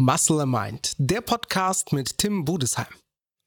Muscle 0.00 0.46
Mind, 0.46 0.94
der 0.96 1.20
Podcast 1.20 1.92
mit 1.92 2.16
Tim 2.16 2.46
Budesheim. 2.46 2.86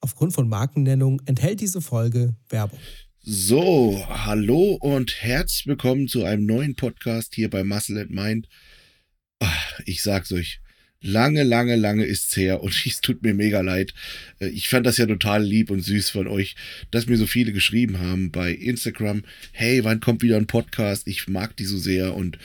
Aufgrund 0.02 0.34
von 0.34 0.48
Markennennung 0.48 1.20
enthält 1.26 1.62
diese 1.62 1.82
Folge 1.82 2.36
Werbung. 2.48 2.78
So, 3.22 4.06
hallo 4.08 4.78
und 4.80 5.24
herzlich 5.24 5.66
willkommen 5.66 6.08
zu 6.08 6.26
einem 6.26 6.46
neuen 6.46 6.76
Podcast 6.76 7.34
hier 7.34 7.50
bei 7.50 7.64
Muscle 7.64 8.00
and 8.00 8.12
Mind. 8.12 8.50
Ach, 9.40 9.80
ich 9.88 10.04
sag's 10.04 10.32
euch, 10.32 10.62
lange, 11.02 11.42
lange, 11.42 11.76
lange 11.76 12.06
ist's 12.06 12.38
her 12.38 12.62
und 12.62 12.80
es 12.86 13.02
tut 13.02 13.24
mir 13.24 13.34
mega 13.34 13.62
leid. 13.62 13.96
Äh, 14.38 14.50
ich 14.50 14.70
fand 14.70 14.86
das 14.86 14.98
ja 14.98 15.08
total 15.08 15.44
lieb 15.44 15.72
und 15.72 15.82
süß 15.82 16.12
von 16.12 16.28
euch, 16.28 16.56
dass 16.92 17.08
mir 17.08 17.18
so 17.18 17.26
viele 17.26 17.52
geschrieben 17.52 17.98
haben 17.98 18.30
bei 18.30 18.52
Instagram, 18.52 19.24
hey, 19.54 19.84
wann 19.84 20.02
kommt 20.02 20.22
wieder 20.22 20.38
ein 20.38 20.46
Podcast? 20.46 21.08
Ich 21.08 21.28
mag 21.28 21.58
die 21.58 21.66
so 21.66 21.80
sehr 21.80 22.14
und 22.16 22.38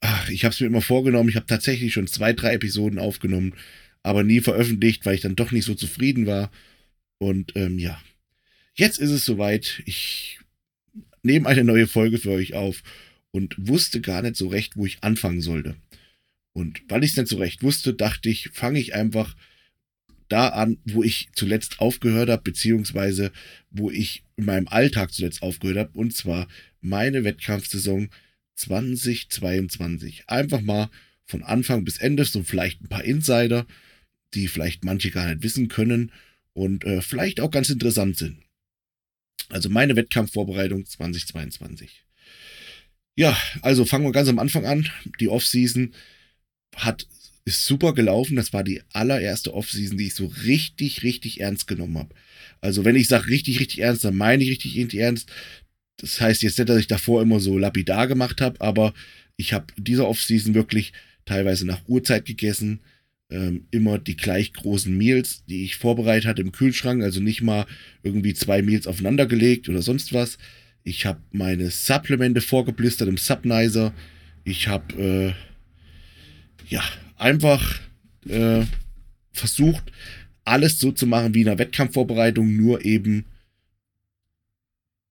ach, 0.00 0.28
ich 0.28 0.44
habe 0.44 0.52
es 0.52 0.60
mir 0.60 0.66
immer 0.66 0.82
vorgenommen. 0.82 1.28
Ich 1.28 1.36
habe 1.36 1.46
tatsächlich 1.46 1.92
schon 1.92 2.06
zwei, 2.06 2.32
drei 2.32 2.54
Episoden 2.54 2.98
aufgenommen, 2.98 3.54
aber 4.02 4.22
nie 4.22 4.40
veröffentlicht, 4.40 5.04
weil 5.06 5.14
ich 5.14 5.20
dann 5.20 5.36
doch 5.36 5.50
nicht 5.50 5.64
so 5.64 5.74
zufrieden 5.74 6.26
war. 6.26 6.50
Und 7.18 7.52
ähm, 7.56 7.78
ja, 7.78 8.00
jetzt 8.74 8.98
ist 8.98 9.10
es 9.10 9.24
soweit. 9.24 9.82
Ich 9.86 10.38
nehme 11.22 11.48
eine 11.48 11.64
neue 11.64 11.86
Folge 11.86 12.18
für 12.18 12.30
euch 12.30 12.54
auf 12.54 12.82
und 13.30 13.54
wusste 13.58 14.00
gar 14.00 14.22
nicht 14.22 14.36
so 14.36 14.48
recht, 14.48 14.76
wo 14.76 14.86
ich 14.86 15.02
anfangen 15.02 15.40
sollte. 15.40 15.76
Und 16.52 16.82
weil 16.88 17.04
ich 17.04 17.10
es 17.10 17.16
nicht 17.16 17.28
so 17.28 17.36
recht 17.36 17.62
wusste, 17.62 17.94
dachte 17.94 18.28
ich, 18.28 18.50
fange 18.52 18.80
ich 18.80 18.94
einfach 18.94 19.34
da 20.28 20.48
an, 20.48 20.78
wo 20.84 21.02
ich 21.02 21.28
zuletzt 21.34 21.80
aufgehört 21.80 22.28
habe, 22.28 22.42
beziehungsweise 22.42 23.32
wo 23.70 23.90
ich 23.90 24.24
in 24.36 24.44
meinem 24.44 24.68
Alltag 24.68 25.12
zuletzt 25.12 25.42
aufgehört 25.42 25.78
habe, 25.78 25.98
und 25.98 26.14
zwar 26.14 26.48
meine 26.80 27.24
Wettkampfsaison 27.24 28.10
2022. 28.58 30.24
Einfach 30.28 30.60
mal 30.60 30.90
von 31.24 31.42
Anfang 31.42 31.84
bis 31.84 31.98
Ende, 31.98 32.24
so 32.24 32.42
vielleicht 32.42 32.82
ein 32.82 32.88
paar 32.88 33.04
Insider, 33.04 33.66
die 34.34 34.48
vielleicht 34.48 34.84
manche 34.84 35.10
gar 35.10 35.28
nicht 35.28 35.42
wissen 35.42 35.68
können 35.68 36.12
und 36.52 36.84
äh, 36.84 37.00
vielleicht 37.00 37.40
auch 37.40 37.50
ganz 37.50 37.70
interessant 37.70 38.16
sind. 38.16 38.42
Also 39.48 39.70
meine 39.70 39.96
Wettkampfvorbereitung 39.96 40.86
2022. 40.86 42.04
Ja, 43.16 43.36
also 43.62 43.84
fangen 43.84 44.04
wir 44.04 44.12
ganz 44.12 44.28
am 44.28 44.38
Anfang 44.38 44.66
an. 44.66 44.88
Die 45.20 45.28
Offseason 45.28 45.94
hat 46.76 47.06
ist 47.48 47.64
super 47.64 47.94
gelaufen. 47.94 48.36
Das 48.36 48.52
war 48.52 48.62
die 48.62 48.82
allererste 48.92 49.54
Offseason, 49.54 49.98
die 49.98 50.08
ich 50.08 50.14
so 50.14 50.26
richtig, 50.26 51.02
richtig 51.02 51.40
ernst 51.40 51.66
genommen 51.66 51.98
habe. 51.98 52.14
Also 52.60 52.84
wenn 52.84 52.94
ich 52.94 53.08
sage 53.08 53.28
richtig, 53.28 53.58
richtig 53.58 53.80
ernst, 53.80 54.04
dann 54.04 54.16
meine 54.16 54.44
ich 54.44 54.50
richtig, 54.50 54.76
richtig 54.76 55.00
ernst. 55.00 55.30
Das 55.98 56.20
heißt 56.20 56.42
jetzt 56.42 56.58
nicht, 56.58 56.68
dass 56.68 56.78
ich 56.78 56.86
davor 56.86 57.22
immer 57.22 57.40
so 57.40 57.58
lapidar 57.58 58.06
gemacht 58.06 58.40
habe, 58.40 58.60
aber 58.60 58.94
ich 59.36 59.52
habe 59.52 59.66
dieser 59.76 60.08
Offseason 60.08 60.54
wirklich 60.54 60.92
teilweise 61.24 61.66
nach 61.66 61.86
Uhrzeit 61.86 62.24
gegessen. 62.24 62.80
Ähm, 63.30 63.66
immer 63.70 63.98
die 63.98 64.16
gleich 64.16 64.54
großen 64.54 64.96
Meals, 64.96 65.44
die 65.44 65.64
ich 65.64 65.76
vorbereitet 65.76 66.26
hatte 66.26 66.40
im 66.40 66.50
Kühlschrank, 66.50 67.02
also 67.02 67.20
nicht 67.20 67.42
mal 67.42 67.66
irgendwie 68.02 68.32
zwei 68.32 68.62
Meals 68.62 68.86
aufeinander 68.86 69.26
gelegt 69.26 69.68
oder 69.68 69.82
sonst 69.82 70.14
was. 70.14 70.38
Ich 70.82 71.04
habe 71.04 71.20
meine 71.30 71.70
Supplemente 71.70 72.40
vorgeblistert 72.40 73.06
im 73.06 73.18
Subnizer. 73.18 73.92
Ich 74.44 74.68
habe 74.68 75.34
äh, 76.66 76.68
ja, 76.70 76.82
einfach 77.16 77.80
äh, 78.26 78.64
versucht, 79.32 79.92
alles 80.44 80.78
so 80.78 80.92
zu 80.92 81.06
machen 81.06 81.34
wie 81.34 81.42
in 81.42 81.48
einer 81.48 81.58
Wettkampfvorbereitung, 81.58 82.56
nur 82.56 82.84
eben 82.84 83.26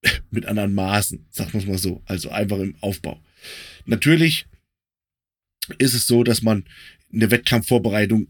mit 0.31 0.45
anderen 0.45 0.73
Maßen, 0.73 1.25
sagen 1.30 1.53
wir 1.53 1.61
es 1.61 1.67
mal 1.67 1.77
so, 1.77 2.02
also 2.05 2.30
einfach 2.30 2.59
im 2.59 2.75
Aufbau. 2.81 3.22
Natürlich 3.86 4.47
ist 5.77 5.94
es 5.94 6.08
so, 6.08 6.23
dass 6.23 6.41
man 6.41 6.66
eine 7.14 7.31
Wettkampfvorbereitung 7.31 8.27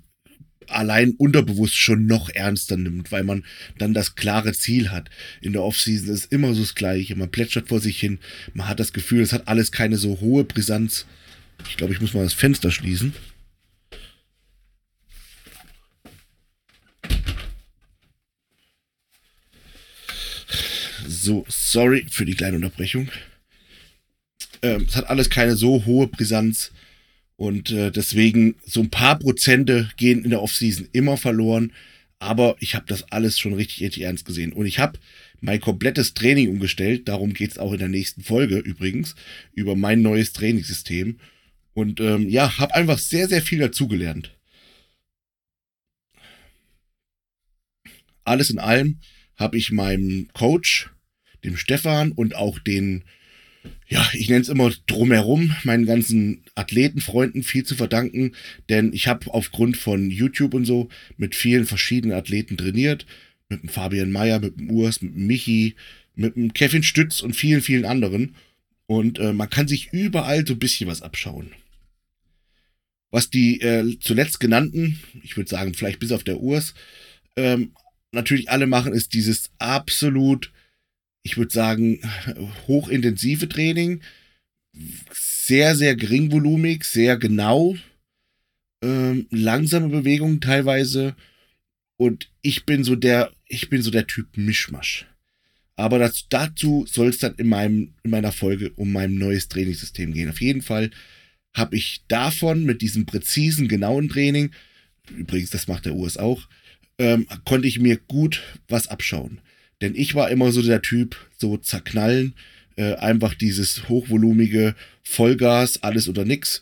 allein 0.68 1.12
unterbewusst 1.12 1.75
schon 1.75 2.06
noch 2.07 2.29
ernster 2.29 2.78
nimmt, 2.78 3.12
weil 3.12 3.24
man 3.24 3.46
dann 3.78 3.94
das 3.94 4.16
klare 4.16 4.53
Ziel 4.53 4.91
hat. 4.91 5.09
In 5.41 5.53
der 5.53 5.63
Offseason 5.63 6.13
ist 6.13 6.31
immer 6.31 6.53
so 6.53 6.62
das 6.62 6.75
Gleiche. 6.75 7.16
Man 7.16 7.31
plätschert 7.31 7.69
vor 7.69 7.80
sich 7.80 8.00
hin. 8.00 8.19
Man 8.53 8.68
hat 8.68 8.80
das 8.80 8.94
Gefühl, 8.94 9.22
es 9.22 9.34
hat 9.34 9.47
alles 9.47 9.72
keine 9.72 9.97
so 9.97 10.19
hohe 10.19 10.44
Brisanz. 10.44 11.06
Ich 11.69 11.78
glaube, 11.78 11.94
ich 11.94 12.01
muss 12.01 12.13
mal 12.13 12.24
das 12.24 12.34
Fenster 12.34 12.72
schließen. 12.72 13.13
So, 21.27 21.43
sorry 21.49 22.05
für 22.09 22.23
die 22.23 22.35
kleine 22.35 22.55
Unterbrechung. 22.55 23.09
Ähm, 24.61 24.85
es 24.88 24.95
hat 24.95 25.09
alles 25.09 25.29
keine 25.29 25.57
so 25.57 25.83
hohe 25.83 26.07
Brisanz 26.07 26.71
und 27.35 27.69
äh, 27.69 27.91
deswegen 27.91 28.55
so 28.65 28.79
ein 28.79 28.89
paar 28.89 29.19
Prozente 29.19 29.89
gehen 29.97 30.23
in 30.23 30.29
der 30.29 30.41
Offseason 30.41 30.88
immer 30.93 31.17
verloren. 31.17 31.73
Aber 32.17 32.55
ich 32.61 32.75
habe 32.75 32.85
das 32.88 33.11
alles 33.11 33.38
schon 33.38 33.53
richtig, 33.53 33.81
richtig 33.81 34.03
ernst 34.03 34.23
gesehen. 34.23 34.53
Und 34.53 34.67
ich 34.67 34.79
habe 34.79 34.99
mein 35.41 35.59
komplettes 35.59 36.13
Training 36.13 36.47
umgestellt. 36.47 37.09
Darum 37.09 37.33
geht 37.33 37.51
es 37.51 37.57
auch 37.57 37.73
in 37.73 37.79
der 37.79 37.89
nächsten 37.89 38.23
Folge 38.23 38.59
übrigens. 38.59 39.13
Über 39.51 39.75
mein 39.75 40.01
neues 40.01 40.31
Trainingssystem. 40.31 41.19
Und 41.73 41.99
ähm, 41.99 42.29
ja, 42.29 42.57
habe 42.57 42.73
einfach 42.73 42.99
sehr, 42.99 43.27
sehr 43.27 43.41
viel 43.41 43.59
dazugelernt. 43.59 44.33
Alles 48.23 48.49
in 48.49 48.59
allem 48.59 49.01
habe 49.35 49.57
ich 49.57 49.73
meinem 49.73 50.29
Coach, 50.31 50.89
dem 51.47 51.58
Stefan 51.58 52.12
und 52.12 52.35
auch 52.35 52.59
den, 52.59 53.03
ja, 53.88 54.08
ich 54.13 54.30
nenne 54.30 54.41
es 54.41 54.50
immer 54.50 54.72
drumherum, 54.85 55.56
meinen 55.63 55.85
ganzen 55.85 56.44
Athletenfreunden 56.56 57.44
viel 57.44 57.63
zu 57.63 57.75
verdanken, 57.75 58.34
denn 58.69 58.94
ich 58.94 59.08
habe 59.08 59.34
aufgrund 59.34 59.78
von 59.78 60.12
YouTube 60.12 60.53
und 60.53 60.66
so 60.66 60.90
mit 61.18 61.36
vielen 61.36 61.66
verschiedenen 61.66 62.18
Athleten 62.18 62.57
trainiert, 62.57 63.06
mit 63.50 63.63
dem 63.63 63.69
Fabian 63.69 64.12
Meyer, 64.12 64.40
mit 64.40 64.57
dem 64.59 64.69
Urs, 64.69 65.02
mit 65.02 65.16
dem 65.16 65.28
Michi, 65.28 65.75
mit 66.16 66.36
dem 66.36 66.53
Kevin 66.53 66.84
Stütz 66.84 67.22
und 67.22 67.36
vielen, 67.36 67.62
vielen 67.62 67.86
anderen. 67.86 68.36
Und 68.88 69.19
äh, 69.19 69.34
man 69.34 69.50
kann 69.50 69.68
sich 69.68 69.91
überall 69.91 70.46
so 70.46 70.53
ein 70.53 70.59
bisschen 70.59 70.90
was 70.90 71.02
abschauen. 71.02 71.52
Was 73.12 73.30
die 73.30 73.62
äh, 73.62 73.97
zuletzt 74.00 74.40
genannten, 74.40 75.00
ich 75.24 75.38
würde 75.38 75.50
sagen, 75.50 75.74
vielleicht 75.74 76.00
bis 76.00 76.12
auf 76.12 76.24
der 76.24 76.40
Urs, 76.40 76.74
ähm, 77.36 77.72
natürlich 78.12 78.50
alle 78.50 78.68
machen, 78.68 78.94
ist 78.94 79.13
dieses 79.13 79.50
absolut, 79.59 80.52
ich 81.27 81.35
würde 81.35 81.53
sagen, 81.53 81.99
hochintensive 82.69 83.49
Training. 83.49 84.01
Sehr, 85.11 85.75
sehr 85.75 85.97
geringvolumig, 85.97 86.85
sehr 86.85 87.17
genau. 87.17 87.75
Ähm, 88.81 89.27
langsame 89.29 89.89
Bewegungen 89.89 90.39
teilweise. 90.39 91.17
Und 91.97 92.31
ich 92.41 92.65
bin 92.65 92.85
so 92.85 92.95
der, 92.95 93.33
ich 93.47 93.69
bin 93.69 93.81
so 93.81 93.91
der 93.91 94.07
Typ 94.07 94.38
Mischmasch. 94.38 95.05
Aber 95.75 95.99
das, 95.99 96.27
dazu 96.29 96.85
soll 96.88 97.09
es 97.09 97.17
dann 97.17 97.35
in, 97.35 97.49
meinem, 97.49 97.94
in 98.03 98.11
meiner 98.11 98.31
Folge 98.31 98.71
um 98.77 98.94
mein 98.94 99.15
neues 99.15 99.49
Trainingssystem 99.49 100.13
gehen. 100.13 100.29
Auf 100.29 100.39
jeden 100.39 100.61
Fall 100.61 100.91
habe 101.53 101.75
ich 101.75 102.05
davon 102.07 102.63
mit 102.63 102.81
diesem 102.81 103.05
präzisen, 103.05 103.67
genauen 103.67 104.07
Training, 104.07 104.51
übrigens, 105.09 105.49
das 105.49 105.67
macht 105.67 105.85
der 105.85 105.95
US 105.95 106.15
auch, 106.15 106.47
ähm, 106.99 107.27
konnte 107.44 107.67
ich 107.67 107.79
mir 107.79 107.97
gut 107.97 108.44
was 108.69 108.88
abschauen. 108.88 109.41
Denn 109.81 109.95
ich 109.95 110.15
war 110.15 110.29
immer 110.29 110.51
so 110.51 110.61
der 110.61 110.81
Typ, 110.81 111.15
so 111.38 111.57
zerknallen, 111.57 112.33
äh, 112.75 112.95
einfach 112.95 113.33
dieses 113.33 113.89
hochvolumige 113.89 114.75
Vollgas, 115.03 115.83
alles 115.83 116.07
oder 116.07 116.25
nix. 116.25 116.61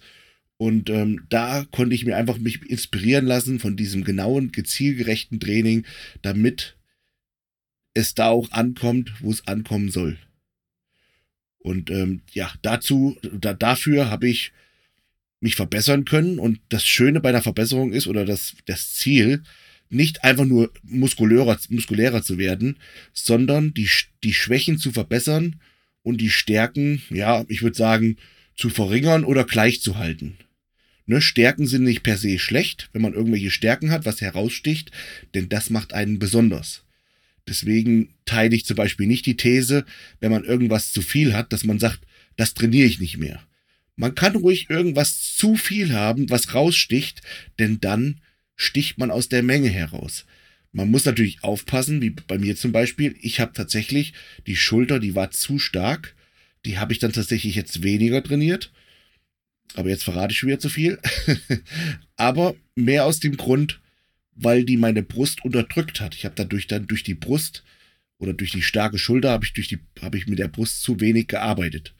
Und 0.57 0.89
ähm, 0.89 1.25
da 1.29 1.65
konnte 1.71 1.95
ich 1.95 2.05
mir 2.05 2.15
einfach 2.15 2.37
mich 2.37 2.61
inspirieren 2.69 3.25
lassen 3.25 3.59
von 3.59 3.75
diesem 3.75 4.03
genauen, 4.03 4.51
gezielgerechten 4.51 5.39
Training, 5.39 5.85
damit 6.21 6.75
es 7.93 8.15
da 8.15 8.27
auch 8.27 8.51
ankommt, 8.51 9.13
wo 9.21 9.31
es 9.31 9.47
ankommen 9.47 9.89
soll. 9.89 10.17
Und 11.59 11.89
ähm, 11.89 12.21
ja, 12.31 12.53
dazu, 12.61 13.17
da, 13.21 13.53
dafür 13.53 14.09
habe 14.09 14.29
ich 14.29 14.51
mich 15.39 15.55
verbessern 15.55 16.05
können. 16.05 16.39
Und 16.39 16.59
das 16.69 16.85
Schöne 16.85 17.21
bei 17.21 17.29
einer 17.29 17.41
Verbesserung 17.41 17.91
ist, 17.91 18.07
oder 18.07 18.23
das, 18.23 18.55
das 18.65 18.93
Ziel, 18.93 19.43
nicht 19.89 20.23
einfach 20.23 20.45
nur 20.45 20.71
muskulärer, 20.83 21.57
muskulärer 21.69 22.23
zu 22.23 22.37
werden, 22.37 22.77
sondern 23.13 23.73
die, 23.73 23.89
die 24.23 24.33
Schwächen 24.33 24.77
zu 24.77 24.91
verbessern 24.91 25.59
und 26.03 26.21
die 26.21 26.29
Stärken, 26.29 27.01
ja, 27.09 27.45
ich 27.47 27.61
würde 27.61 27.77
sagen, 27.77 28.17
zu 28.55 28.69
verringern 28.69 29.23
oder 29.23 29.43
gleich 29.43 29.81
zu 29.81 29.97
halten. 29.97 30.37
Ne, 31.07 31.21
Stärken 31.21 31.67
sind 31.67 31.83
nicht 31.83 32.03
per 32.03 32.17
se 32.17 32.39
schlecht, 32.39 32.89
wenn 32.93 33.01
man 33.01 33.13
irgendwelche 33.13 33.51
Stärken 33.51 33.91
hat, 33.91 34.05
was 34.05 34.21
heraussticht, 34.21 34.91
denn 35.35 35.49
das 35.49 35.69
macht 35.69 35.93
einen 35.93 36.17
besonders. 36.17 36.83
Deswegen 37.47 38.15
teile 38.25 38.55
ich 38.55 38.65
zum 38.65 38.75
Beispiel 38.75 39.05
nicht 39.05 39.25
die 39.27 39.37
These, 39.37 39.85
wenn 40.19 40.31
man 40.31 40.43
irgendwas 40.43 40.91
zu 40.91 41.01
viel 41.01 41.33
hat, 41.33 41.53
dass 41.53 41.63
man 41.63 41.77
sagt, 41.77 41.99
das 42.37 42.55
trainiere 42.55 42.87
ich 42.87 42.99
nicht 42.99 43.17
mehr. 43.17 43.45
Man 43.95 44.15
kann 44.15 44.35
ruhig 44.35 44.69
irgendwas 44.69 45.35
zu 45.35 45.55
viel 45.55 45.93
haben, 45.93 46.29
was 46.29 46.53
raussticht, 46.53 47.21
denn 47.59 47.79
dann 47.79 48.19
sticht 48.55 48.97
man 48.97 49.11
aus 49.11 49.29
der 49.29 49.43
Menge 49.43 49.69
heraus. 49.69 50.25
Man 50.71 50.91
muss 50.91 51.05
natürlich 51.05 51.43
aufpassen, 51.43 52.01
wie 52.01 52.09
bei 52.09 52.37
mir 52.37 52.55
zum 52.55 52.71
Beispiel. 52.71 53.15
Ich 53.21 53.39
habe 53.39 53.53
tatsächlich 53.53 54.13
die 54.45 54.57
Schulter, 54.57 54.99
die 54.99 55.15
war 55.15 55.31
zu 55.31 55.57
stark. 55.57 56.15
Die 56.65 56.77
habe 56.77 56.91
ich 56.91 56.99
dann 56.99 57.13
tatsächlich 57.13 57.55
jetzt 57.55 57.83
weniger 57.83 58.21
trainiert. 58.21 58.71
Aber 59.75 59.89
jetzt 59.89 60.03
verrate 60.03 60.33
ich 60.33 60.39
schon 60.39 60.47
wieder 60.47 60.59
zu 60.59 60.69
viel. 60.69 60.99
Aber 62.17 62.55
mehr 62.75 63.05
aus 63.05 63.19
dem 63.19 63.37
Grund, 63.37 63.79
weil 64.35 64.65
die 64.65 64.77
meine 64.77 65.03
Brust 65.03 65.43
unterdrückt 65.45 66.01
hat. 66.01 66.15
Ich 66.15 66.25
habe 66.25 66.35
dadurch 66.35 66.67
dann 66.67 66.87
durch 66.87 67.03
die 67.03 67.13
Brust 67.13 67.63
oder 68.17 68.33
durch 68.33 68.51
die 68.51 68.61
starke 68.61 68.97
Schulter 68.97 69.31
habe 69.31 69.45
ich 69.45 69.53
durch 69.53 69.77
habe 70.01 70.17
ich 70.17 70.27
mit 70.27 70.39
der 70.39 70.47
Brust 70.47 70.81
zu 70.81 70.99
wenig 70.99 71.27
gearbeitet. 71.27 71.93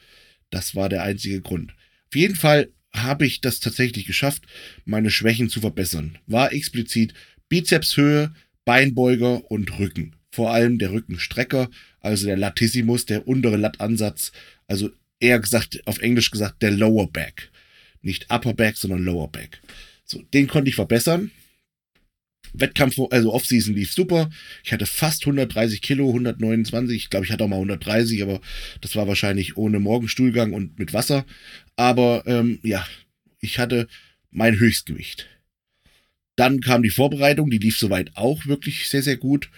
Das 0.49 0.75
war 0.75 0.89
der 0.89 1.03
einzige 1.03 1.41
Grund. 1.41 1.71
Auf 2.09 2.15
jeden 2.15 2.35
Fall 2.35 2.69
habe 3.03 3.25
ich 3.25 3.41
das 3.41 3.59
tatsächlich 3.59 4.05
geschafft, 4.05 4.43
meine 4.85 5.11
Schwächen 5.11 5.49
zu 5.49 5.59
verbessern. 5.61 6.17
War 6.27 6.53
explizit 6.53 7.13
Bizepshöhe, 7.49 8.33
Beinbeuger 8.65 9.49
und 9.51 9.79
Rücken. 9.79 10.15
Vor 10.31 10.51
allem 10.51 10.79
der 10.79 10.91
Rückenstrecker, 10.91 11.69
also 12.01 12.25
der 12.25 12.37
Latissimus, 12.37 13.05
der 13.05 13.27
untere 13.27 13.57
Lattansatz, 13.57 14.31
also 14.67 14.89
eher 15.19 15.39
gesagt, 15.39 15.81
auf 15.85 15.99
Englisch 15.99 16.31
gesagt, 16.31 16.61
der 16.61 16.71
Lower 16.71 17.07
Back. 17.11 17.51
Nicht 18.01 18.31
Upper 18.31 18.53
Back, 18.53 18.77
sondern 18.77 19.03
Lower 19.03 19.31
Back. 19.31 19.61
So, 20.03 20.21
den 20.33 20.47
konnte 20.47 20.69
ich 20.69 20.75
verbessern. 20.75 21.31
Wettkampf, 22.59 22.99
also 23.11 23.33
Offseason 23.33 23.73
lief 23.75 23.93
super. 23.93 24.29
Ich 24.63 24.71
hatte 24.71 24.85
fast 24.85 25.23
130 25.23 25.81
Kilo, 25.81 26.07
129. 26.07 26.95
Ich 26.95 27.09
glaube, 27.09 27.25
ich 27.25 27.31
hatte 27.31 27.43
auch 27.43 27.49
mal 27.49 27.55
130, 27.55 28.21
aber 28.23 28.41
das 28.81 28.95
war 28.95 29.07
wahrscheinlich 29.07 29.57
ohne 29.57 29.79
Morgenstuhlgang 29.79 30.53
und 30.53 30.79
mit 30.79 30.93
Wasser. 30.93 31.25
Aber 31.75 32.23
ähm, 32.25 32.59
ja, 32.63 32.85
ich 33.39 33.59
hatte 33.59 33.87
mein 34.31 34.59
Höchstgewicht. 34.59 35.27
Dann 36.35 36.59
kam 36.59 36.83
die 36.83 36.89
Vorbereitung, 36.89 37.49
die 37.49 37.57
lief 37.57 37.77
soweit 37.77 38.11
auch 38.15 38.45
wirklich 38.45 38.89
sehr, 38.89 39.01
sehr 39.01 39.17
gut. 39.17 39.49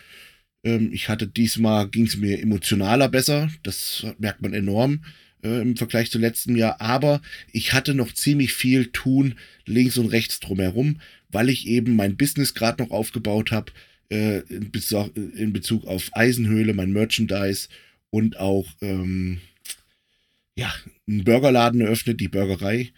Ähm, 0.64 0.92
ich 0.94 1.10
hatte 1.10 1.28
diesmal, 1.28 1.90
ging 1.90 2.06
es 2.06 2.18
mir 2.18 2.40
emotionaler 2.40 3.10
besser. 3.10 3.50
Das 3.64 4.06
merkt 4.20 4.42
man 4.42 4.54
enorm 4.54 5.02
äh, 5.44 5.62
im 5.62 5.78
Vergleich 5.78 6.12
zu 6.12 6.20
letztem 6.20 6.56
Jahr. 6.56 6.82
Aber 6.82 7.22
ich 7.52 7.74
hatte 7.74 7.94
noch 7.94 8.14
ziemlich 8.14 8.54
viel 8.54 8.88
tun 8.88 9.36
links 9.66 9.98
und 9.98 10.08
rechts 10.08 10.40
drumherum 10.40 11.00
weil 11.30 11.50
ich 11.50 11.68
eben 11.68 11.96
mein 11.96 12.18
Business 12.18 12.54
gerade 12.54 12.84
noch 12.84 12.92
aufgebaut 12.92 13.52
habe 13.52 13.72
äh, 14.10 14.40
in, 14.50 14.72
Bezug, 14.72 15.16
in, 15.16 15.54
Bezug, 15.54 15.86
auf 15.86 16.10
Eisenhöhle, 16.14 16.74
mein 16.74 16.92
Merchandise 16.92 17.68
und 18.10 18.40
auch 18.40 18.68
ähm, 18.82 19.42
ja, 20.56 20.74
einen 21.08 21.24
Burgerladen 21.24 21.82
eröffnet, 21.82 22.20
die 22.20 22.30
Burgerei. 22.30 22.92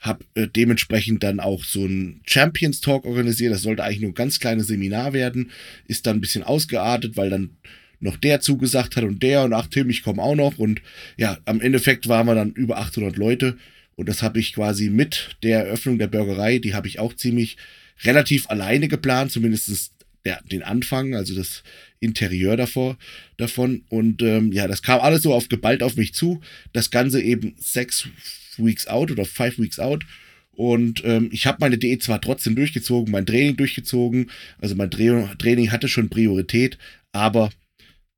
Hab 0.00 0.22
äh, 0.34 0.46
dementsprechend 0.46 1.22
dann 1.22 1.40
auch 1.40 1.64
so 1.64 1.86
ein 1.86 2.20
Champions 2.26 2.82
Talk 2.82 3.06
organisiert. 3.06 3.52
Das 3.52 3.62
sollte 3.62 3.82
eigentlich 3.82 4.00
nur 4.00 4.10
ein 4.10 4.14
ganz 4.14 4.38
kleines 4.38 4.66
Seminar 4.66 5.14
werden. 5.14 5.50
Ist 5.88 6.06
dann 6.06 6.18
ein 6.18 6.20
bisschen 6.20 6.42
ausgeartet, 6.42 7.16
weil 7.16 7.30
dann 7.30 7.56
noch 8.00 8.16
der 8.16 8.40
zugesagt 8.40 8.96
hat 8.96 9.04
und 9.04 9.22
der 9.22 9.42
und 9.44 9.52
ach 9.52 9.66
Tim, 9.66 9.90
ich 9.90 10.02
komme 10.02 10.22
auch 10.22 10.34
noch. 10.34 10.58
Und 10.58 10.82
ja, 11.16 11.38
am 11.44 11.60
Endeffekt 11.60 12.08
waren 12.08 12.26
wir 12.26 12.34
dann 12.34 12.52
über 12.52 12.78
800 12.78 13.16
Leute 13.16 13.56
und 13.96 14.08
das 14.08 14.22
habe 14.22 14.40
ich 14.40 14.54
quasi 14.54 14.90
mit 14.90 15.36
der 15.42 15.66
Eröffnung 15.66 15.98
der 15.98 16.08
Burgerei, 16.08 16.58
die 16.58 16.74
habe 16.74 16.88
ich 16.88 16.98
auch 16.98 17.14
ziemlich 17.14 17.56
relativ 18.02 18.50
alleine 18.50 18.88
geplant, 18.88 19.32
zumindest 19.32 19.92
der, 20.24 20.40
den 20.50 20.62
Anfang, 20.62 21.14
also 21.14 21.34
das 21.34 21.62
Interieur 22.00 22.56
davor, 22.56 22.96
davon. 23.36 23.84
Und 23.88 24.22
ähm, 24.22 24.52
ja, 24.52 24.66
das 24.66 24.82
kam 24.82 25.00
alles 25.00 25.22
so 25.22 25.32
auf 25.32 25.48
geballt 25.48 25.82
auf 25.82 25.96
mich 25.96 26.14
zu. 26.14 26.40
Das 26.72 26.90
Ganze 26.90 27.20
eben 27.20 27.54
sechs 27.58 28.08
Weeks 28.56 28.86
out 28.86 29.10
oder 29.10 29.24
five 29.24 29.58
Weeks 29.58 29.78
out. 29.78 30.04
Und 30.52 31.02
ähm, 31.04 31.30
ich 31.32 31.46
habe 31.46 31.58
meine 31.60 31.78
Diät 31.78 32.02
zwar 32.02 32.20
trotzdem 32.20 32.54
durchgezogen, 32.54 33.10
mein 33.10 33.26
Training 33.26 33.56
durchgezogen, 33.56 34.30
also 34.60 34.76
mein 34.76 34.90
Training 34.90 35.72
hatte 35.72 35.88
schon 35.88 36.10
Priorität, 36.10 36.78
aber 37.10 37.50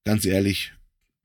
ganz 0.07 0.25
ehrlich, 0.25 0.73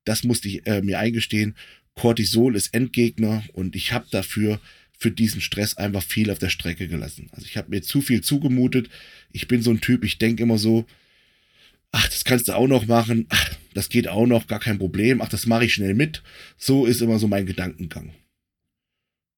das 0.04 0.24
musste 0.24 0.50
ich 0.50 0.66
äh, 0.66 0.82
mir 0.82 1.00
eingestehen. 1.00 1.56
Cortisol 1.94 2.56
ist 2.56 2.74
Endgegner 2.74 3.44
und 3.54 3.76
ich 3.76 3.94
habe 3.94 4.08
dafür 4.10 4.60
für 4.98 5.12
diesen 5.12 5.40
Stress 5.40 5.78
einfach 5.78 6.04
viel 6.04 6.32
auf 6.32 6.40
der 6.40 6.50
Strecke 6.50 6.88
gelassen. 6.88 7.30
Also 7.32 7.46
ich 7.46 7.58
habe 7.58 7.70
mir 7.70 7.82
zu 7.82 8.02
viel 8.02 8.22
zugemutet. 8.22 8.90
Ich 9.32 9.48
bin 9.48 9.62
so 9.62 9.72
ein 9.72 9.82
Typ, 9.82 10.04
ich 10.04 10.18
denke 10.18 10.44
immer 10.44 10.58
so, 10.58 10.86
ach, 11.92 12.08
das 12.08 12.24
kannst 12.24 12.48
du 12.48 12.54
auch 12.54 12.68
noch 12.68 12.88
machen, 12.88 13.28
ach, 13.30 13.56
das 13.74 13.90
geht 13.90 14.08
auch 14.08 14.26
noch, 14.26 14.48
gar 14.48 14.60
kein 14.60 14.80
Problem, 14.80 15.22
ach, 15.22 15.30
das 15.30 15.46
mache 15.46 15.66
ich 15.66 15.74
schnell 15.74 15.94
mit. 15.94 16.24
So 16.58 16.86
ist 16.86 17.02
immer 17.02 17.20
so 17.20 17.28
mein 17.28 17.46
Gedankengang. 17.46 18.14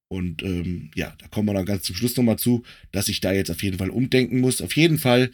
Und 0.07 0.41
ähm, 0.43 0.91
ja, 0.95 1.15
da 1.19 1.27
kommen 1.27 1.49
wir 1.49 1.53
dann 1.53 1.65
ganz 1.65 1.83
zum 1.83 1.95
Schluss 1.95 2.15
nochmal 2.15 2.37
zu, 2.39 2.63
dass 2.93 3.09
ich 3.09 3.19
da 3.19 3.33
jetzt 3.33 3.51
auf 3.51 3.61
jeden 3.61 3.77
Fall 3.77 3.89
umdenken 3.89 4.39
muss. 4.39 4.61
Auf 4.61 4.75
jeden 4.75 4.99
Fall 4.99 5.31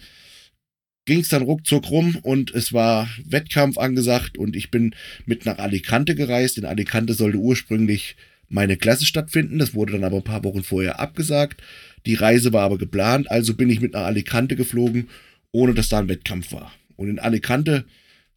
ging 1.10 1.22
es 1.22 1.30
dann 1.30 1.42
ruckzuck 1.42 1.90
rum 1.90 2.20
und 2.22 2.54
es 2.54 2.72
war 2.72 3.10
Wettkampf 3.26 3.80
angesagt 3.80 4.38
und 4.38 4.56
ich 4.56 4.70
bin 4.70 4.94
mit 5.26 5.44
nach 5.44 5.58
Alicante 5.58 6.14
gereist. 6.14 6.60
In 6.60 6.66
Alicante 6.66 7.16
sollte 7.16 7.40
ursprünglich 7.40 8.16
meine 8.48 8.78
Klasse 8.78 9.08
stattfinden. 9.08 9.58
Das 9.58 9.74
wurde 9.74 9.94
dann 9.94 10.04
aber 10.04 10.18
ein 10.18 10.24
paar 10.24 10.44
Wochen 10.44 10.62
vorher 10.62 11.00
abgesagt. 11.00 11.64
Die 12.06 12.14
Reise 12.14 12.54
war 12.54 12.62
aber 12.62 12.78
geplant, 12.78 13.32
also 13.32 13.56
bin 13.56 13.72
ich 13.72 13.82
mit 13.82 13.94
nach 13.94 14.04
Alicante 14.04 14.56
geflogen, 14.56 15.10
ohne 15.52 15.74
dass 15.74 15.90
da 15.90 15.98
ein 15.98 16.10
Wettkampf 16.10 16.52
war. 16.52 16.72
Und 16.96 17.10
in 17.10 17.18
Alicante 17.18 17.86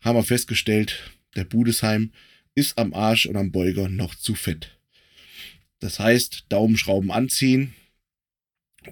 haben 0.01 0.17
wir 0.17 0.25
festgestellt, 0.25 1.13
der 1.37 1.45
Budesheim 1.45 2.11
ist 2.55 2.79
am 2.79 2.95
Arsch 2.95 3.27
und 3.27 3.37
am 3.37 3.53
Beuger 3.53 3.91
noch 3.91 4.15
zu 4.15 4.35
fett. 4.35 4.79
Das 5.79 5.99
heißt, 5.99 6.47
Daumenschrauben 6.49 7.11
anziehen 7.11 7.75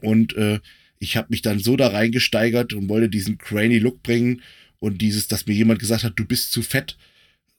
und 0.03 0.37
äh, 0.37 0.61
ich 1.01 1.17
habe 1.17 1.29
mich 1.31 1.43
dann 1.43 1.59
so 1.59 1.77
da 1.77 1.89
reingesteigert 1.89 2.75
und 2.75 2.89
wollte 2.89 3.09
diesen 3.09 3.39
cranny 3.39 3.79
Look 3.79 4.03
bringen 4.03 4.43
und 4.79 5.01
dieses, 5.01 5.27
dass 5.27 5.47
mir 5.47 5.55
jemand 5.55 5.81
gesagt 5.81 6.05
hat, 6.05 6.13
du 6.17 6.25
bist 6.25 6.53
zu 6.53 6.63
fett, 6.63 6.97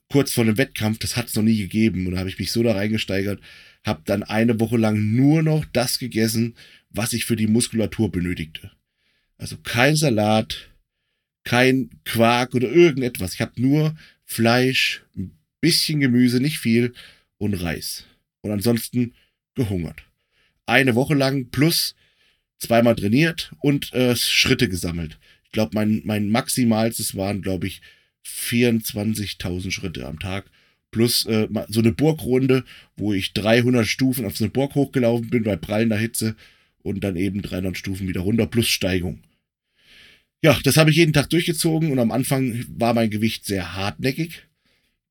kurz 0.08 0.32
vor 0.32 0.44
dem 0.44 0.58
Wettkampf, 0.58 0.98
das 0.98 1.16
hat 1.16 1.26
es 1.26 1.34
noch 1.34 1.42
nie 1.42 1.58
gegeben. 1.58 2.06
Und 2.06 2.12
da 2.12 2.20
habe 2.20 2.28
ich 2.28 2.38
mich 2.38 2.52
so 2.52 2.62
da 2.62 2.72
reingesteigert, 2.72 3.40
habe 3.84 4.02
dann 4.04 4.22
eine 4.22 4.60
Woche 4.60 4.76
lang 4.76 5.16
nur 5.16 5.42
noch 5.42 5.64
das 5.72 5.98
gegessen, 5.98 6.54
was 6.90 7.12
ich 7.12 7.24
für 7.24 7.36
die 7.36 7.48
Muskulatur 7.48 8.12
benötigte. 8.12 8.70
Also 9.38 9.56
kein 9.56 9.96
Salat, 9.96 10.70
kein 11.42 11.90
Quark 12.04 12.54
oder 12.54 12.70
irgendetwas. 12.70 13.34
Ich 13.34 13.40
habe 13.40 13.60
nur 13.60 13.96
Fleisch, 14.24 15.02
ein 15.16 15.36
bisschen 15.60 15.98
Gemüse, 15.98 16.40
nicht 16.40 16.58
viel 16.58 16.94
und 17.38 17.54
Reis. 17.54 18.04
Und 18.42 18.52
ansonsten 18.52 19.14
gehungert. 19.54 20.04
Eine 20.66 20.94
Woche 20.94 21.14
lang 21.14 21.50
plus 21.50 21.96
zweimal 22.62 22.94
trainiert 22.94 23.52
und 23.60 23.92
äh, 23.92 24.14
Schritte 24.14 24.68
gesammelt. 24.68 25.18
Ich 25.44 25.52
glaube, 25.52 25.72
mein, 25.74 26.02
mein 26.04 26.30
maximalstes 26.30 27.16
waren, 27.16 27.42
glaube 27.42 27.66
ich, 27.66 27.82
24.000 28.24 29.70
Schritte 29.70 30.06
am 30.06 30.18
Tag. 30.18 30.50
Plus 30.92 31.26
äh, 31.26 31.48
so 31.68 31.80
eine 31.80 31.92
Burgrunde, 31.92 32.64
wo 32.96 33.12
ich 33.12 33.32
300 33.32 33.86
Stufen 33.86 34.24
auf 34.24 34.36
so 34.36 34.44
eine 34.44 34.52
Burg 34.52 34.74
hochgelaufen 34.74 35.28
bin 35.28 35.42
bei 35.42 35.56
prallender 35.56 35.96
Hitze 35.96 36.36
und 36.82 37.02
dann 37.02 37.16
eben 37.16 37.42
300 37.42 37.76
Stufen 37.76 38.08
wieder 38.08 38.20
runter 38.20 38.46
plus 38.46 38.68
Steigung. 38.68 39.20
Ja, 40.42 40.58
das 40.64 40.76
habe 40.76 40.90
ich 40.90 40.96
jeden 40.96 41.12
Tag 41.12 41.30
durchgezogen 41.30 41.90
und 41.90 41.98
am 41.98 42.10
Anfang 42.12 42.64
war 42.68 42.94
mein 42.94 43.10
Gewicht 43.10 43.44
sehr 43.44 43.74
hartnäckig. 43.74 44.42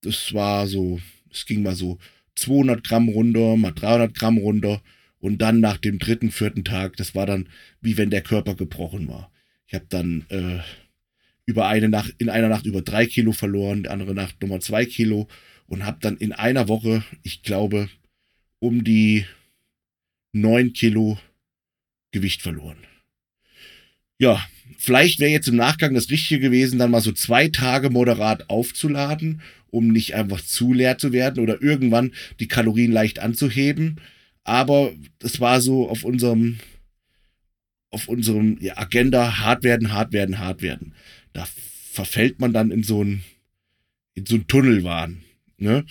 Das 0.01 0.33
war 0.33 0.67
so, 0.67 0.99
es 1.31 1.45
ging 1.45 1.63
mal 1.63 1.75
so 1.75 1.97
200 2.35 2.83
Gramm 2.83 3.09
runter, 3.09 3.57
mal 3.57 3.71
300 3.71 4.13
Gramm 4.13 4.37
runter 4.37 4.81
und 5.21 5.37
dann 5.37 5.59
nach 5.59 5.77
dem 5.77 5.99
dritten, 5.99 6.31
vierten 6.31 6.65
Tag, 6.65 6.97
das 6.97 7.15
war 7.15 7.25
dann 7.25 7.47
wie 7.79 7.97
wenn 7.97 8.09
der 8.09 8.21
Körper 8.21 8.55
gebrochen 8.55 9.07
war. 9.07 9.31
Ich 9.67 9.73
habe 9.73 9.85
dann 9.87 10.25
äh, 10.29 10.59
über 11.45 11.67
eine 11.67 11.87
Nacht, 11.87 12.13
in 12.17 12.29
einer 12.29 12.49
Nacht 12.49 12.65
über 12.65 12.81
drei 12.81 13.05
Kilo 13.05 13.31
verloren, 13.31 13.83
die 13.83 13.89
andere 13.89 14.13
Nacht 14.13 14.41
nochmal 14.41 14.61
zwei 14.61 14.85
Kilo 14.85 15.27
und 15.67 15.85
habe 15.85 15.99
dann 16.01 16.17
in 16.17 16.33
einer 16.33 16.67
Woche, 16.67 17.03
ich 17.23 17.43
glaube, 17.43 17.89
um 18.59 18.83
die 18.83 19.25
neun 20.33 20.73
Kilo 20.73 21.17
Gewicht 22.11 22.41
verloren. 22.41 22.77
Ja, 24.19 24.45
vielleicht 24.77 25.19
wäre 25.19 25.31
jetzt 25.31 25.47
im 25.47 25.55
Nachgang 25.55 25.93
das 25.93 26.09
Richtige 26.09 26.41
gewesen, 26.41 26.77
dann 26.77 26.91
mal 26.91 27.01
so 27.01 27.11
zwei 27.11 27.47
Tage 27.47 27.89
moderat 27.89 28.49
aufzuladen, 28.49 29.41
um 29.69 29.87
nicht 29.87 30.13
einfach 30.13 30.41
zu 30.41 30.73
leer 30.73 30.97
zu 30.97 31.11
werden 31.13 31.41
oder 31.41 31.61
irgendwann 31.61 32.13
die 32.39 32.47
Kalorien 32.47 32.91
leicht 32.91 33.19
anzuheben. 33.19 34.01
Aber 34.43 34.91
es 35.19 35.39
war 35.39 35.61
so 35.61 35.89
auf 35.89 36.03
unserem, 36.03 36.59
auf 37.89 38.07
unserem 38.07 38.57
ja, 38.59 38.77
Agenda 38.77 39.39
hart 39.39 39.63
werden, 39.63 39.93
hart 39.93 40.13
werden, 40.13 40.39
hart 40.39 40.61
werden. 40.61 40.93
Da 41.33 41.47
verfällt 41.91 42.39
man 42.39 42.53
dann 42.53 42.71
in 42.71 42.83
so 42.83 43.03
ein, 43.03 43.23
in 44.15 44.25
so 44.25 44.35
ein 44.35 44.47
Tunnelwahn. 44.47 45.23
Ne? 45.57 45.85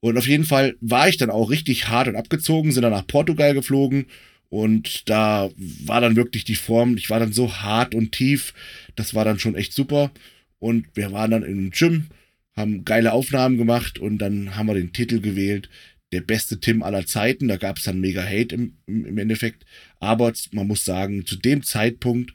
Und 0.00 0.18
auf 0.18 0.26
jeden 0.26 0.44
Fall 0.44 0.76
war 0.80 1.08
ich 1.08 1.16
dann 1.16 1.30
auch 1.30 1.50
richtig 1.50 1.88
hart 1.88 2.08
und 2.08 2.16
abgezogen, 2.16 2.72
sind 2.72 2.82
dann 2.82 2.92
nach 2.92 3.06
Portugal 3.06 3.54
geflogen 3.54 4.06
und 4.52 5.08
da 5.08 5.48
war 5.56 6.02
dann 6.02 6.14
wirklich 6.14 6.44
die 6.44 6.56
Form, 6.56 6.98
ich 6.98 7.08
war 7.08 7.18
dann 7.18 7.32
so 7.32 7.54
hart 7.54 7.94
und 7.94 8.12
tief, 8.12 8.52
das 8.96 9.14
war 9.14 9.24
dann 9.24 9.38
schon 9.38 9.54
echt 9.54 9.72
super. 9.72 10.10
Und 10.58 10.88
wir 10.92 11.10
waren 11.10 11.30
dann 11.30 11.42
im 11.42 11.70
Gym, 11.70 12.08
haben 12.54 12.84
geile 12.84 13.14
Aufnahmen 13.14 13.56
gemacht 13.56 13.98
und 13.98 14.18
dann 14.18 14.54
haben 14.54 14.66
wir 14.66 14.74
den 14.74 14.92
Titel 14.92 15.20
gewählt, 15.22 15.70
der 16.12 16.20
beste 16.20 16.60
Tim 16.60 16.82
aller 16.82 17.06
Zeiten. 17.06 17.48
Da 17.48 17.56
gab 17.56 17.78
es 17.78 17.84
dann 17.84 18.00
mega 18.00 18.22
Hate 18.22 18.54
im, 18.54 18.76
im 18.86 19.18
Endeffekt. 19.18 19.64
Aber 19.98 20.32
man 20.52 20.66
muss 20.66 20.84
sagen, 20.84 21.26
zu 21.26 21.36
dem 21.36 21.62
Zeitpunkt 21.62 22.34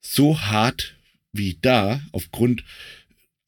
so 0.00 0.40
hart 0.40 0.96
wie 1.32 1.58
da, 1.60 2.00
aufgrund 2.12 2.64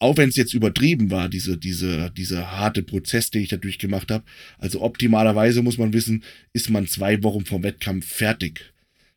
auch 0.00 0.16
wenn 0.16 0.28
es 0.28 0.36
jetzt 0.36 0.54
übertrieben 0.54 1.10
war, 1.10 1.28
diese, 1.28 1.56
diese, 1.56 2.10
dieser 2.10 2.52
harte 2.52 2.82
Prozess, 2.82 3.30
den 3.30 3.42
ich 3.42 3.48
da 3.48 3.56
durchgemacht 3.56 4.10
habe. 4.10 4.24
Also 4.58 4.80
optimalerweise 4.82 5.62
muss 5.62 5.78
man 5.78 5.92
wissen, 5.92 6.22
ist 6.52 6.70
man 6.70 6.86
zwei 6.86 7.22
Wochen 7.22 7.44
vom 7.44 7.64
Wettkampf 7.64 8.06
fertig. 8.06 8.72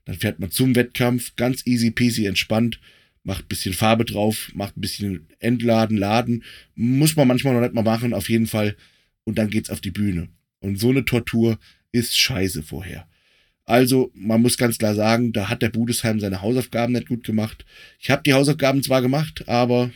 Dann 0.05 0.15
fährt 0.15 0.39
man 0.39 0.49
zum 0.49 0.75
Wettkampf, 0.75 1.35
ganz 1.35 1.65
easy 1.67 1.91
peasy 1.91 2.25
entspannt, 2.25 2.79
macht 3.23 3.45
ein 3.45 3.47
bisschen 3.49 3.73
Farbe 3.73 4.05
drauf, 4.05 4.51
macht 4.55 4.75
ein 4.75 4.81
bisschen 4.81 5.27
Entladen, 5.37 5.97
Laden. 5.97 6.43
Muss 6.73 7.15
man 7.15 7.27
manchmal 7.27 7.53
noch 7.53 7.61
nicht 7.61 7.75
mal 7.75 7.83
machen, 7.83 8.13
auf 8.13 8.29
jeden 8.29 8.47
Fall. 8.47 8.75
Und 9.23 9.37
dann 9.37 9.51
geht's 9.51 9.69
auf 9.69 9.81
die 9.81 9.91
Bühne. 9.91 10.29
Und 10.61 10.79
so 10.79 10.89
eine 10.89 11.03
Tortur 11.03 11.59
ist 11.91 12.17
scheiße 12.17 12.63
vorher. 12.63 13.07
Also, 13.65 14.11
man 14.13 14.41
muss 14.41 14.57
ganz 14.57 14.77
klar 14.77 14.95
sagen, 14.95 15.33
da 15.33 15.49
hat 15.49 15.61
der 15.61 15.69
Budesheim 15.69 16.19
seine 16.19 16.41
Hausaufgaben 16.41 16.93
nicht 16.93 17.07
gut 17.07 17.23
gemacht. 17.23 17.65
Ich 17.99 18.09
habe 18.09 18.23
die 18.23 18.33
Hausaufgaben 18.33 18.83
zwar 18.83 19.01
gemacht, 19.01 19.47
aber 19.47 19.91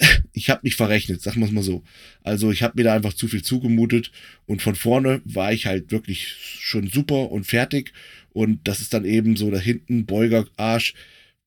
ich 0.32 0.50
habe 0.50 0.60
mich 0.64 0.76
verrechnet, 0.76 1.22
sagen 1.22 1.40
wir 1.40 1.46
es 1.46 1.52
mal 1.52 1.62
so. 1.62 1.82
Also 2.22 2.50
ich 2.50 2.62
habe 2.62 2.74
mir 2.76 2.84
da 2.84 2.94
einfach 2.94 3.14
zu 3.14 3.28
viel 3.28 3.42
zugemutet 3.42 4.10
und 4.46 4.62
von 4.62 4.74
vorne 4.74 5.20
war 5.24 5.52
ich 5.52 5.66
halt 5.66 5.90
wirklich 5.90 6.34
schon 6.60 6.88
super 6.88 7.30
und 7.30 7.44
fertig 7.44 7.92
und 8.30 8.66
das 8.66 8.80
ist 8.80 8.94
dann 8.94 9.04
eben 9.04 9.36
so 9.36 9.50
da 9.50 9.58
hinten 9.58 10.06
Beuger 10.06 10.46
Arsch. 10.56 10.94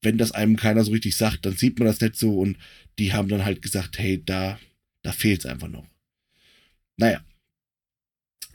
Wenn 0.01 0.17
das 0.17 0.31
einem 0.31 0.57
keiner 0.57 0.83
so 0.83 0.91
richtig 0.91 1.15
sagt, 1.15 1.45
dann 1.45 1.55
sieht 1.55 1.79
man 1.79 1.87
das 1.87 2.01
nicht 2.01 2.17
so 2.17 2.37
und 2.37 2.57
die 2.99 3.13
haben 3.13 3.29
dann 3.29 3.45
halt 3.45 3.61
gesagt, 3.61 3.97
hey, 3.97 4.21
da, 4.23 4.59
da 5.01 5.11
fehlt's 5.11 5.45
einfach 5.45 5.69
noch. 5.69 5.85
Naja. 6.97 7.23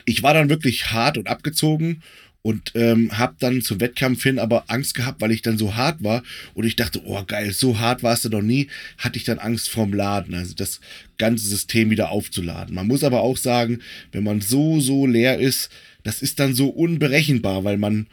Ich 0.04 0.22
war 0.22 0.34
dann 0.34 0.48
wirklich 0.48 0.92
hart 0.92 1.18
und 1.18 1.28
abgezogen 1.28 2.02
und 2.42 2.72
ähm, 2.76 3.18
habe 3.18 3.36
dann 3.38 3.62
zum 3.62 3.80
Wettkampf 3.80 4.22
hin 4.22 4.38
aber 4.38 4.64
Angst 4.68 4.94
gehabt, 4.94 5.20
weil 5.20 5.32
ich 5.32 5.42
dann 5.42 5.58
so 5.58 5.74
hart 5.76 6.02
war 6.02 6.22
und 6.54 6.64
ich 6.64 6.76
dachte, 6.76 7.02
oh 7.04 7.22
geil, 7.24 7.52
so 7.52 7.78
hart 7.78 8.02
warst 8.02 8.24
du 8.24 8.28
noch 8.30 8.42
nie, 8.42 8.68
hatte 8.96 9.18
ich 9.18 9.24
dann 9.24 9.38
Angst 9.38 9.68
vorm 9.68 9.92
Laden, 9.92 10.34
also 10.34 10.54
das 10.54 10.80
ganze 11.18 11.46
System 11.46 11.90
wieder 11.90 12.10
aufzuladen. 12.10 12.74
Man 12.74 12.86
muss 12.86 13.04
aber 13.04 13.20
auch 13.20 13.36
sagen, 13.36 13.80
wenn 14.12 14.24
man 14.24 14.40
so, 14.40 14.80
so 14.80 15.06
leer 15.06 15.38
ist, 15.38 15.70
das 16.04 16.22
ist 16.22 16.38
dann 16.40 16.54
so 16.54 16.68
unberechenbar, 16.68 17.64
weil 17.64 17.76
man, 17.76 18.06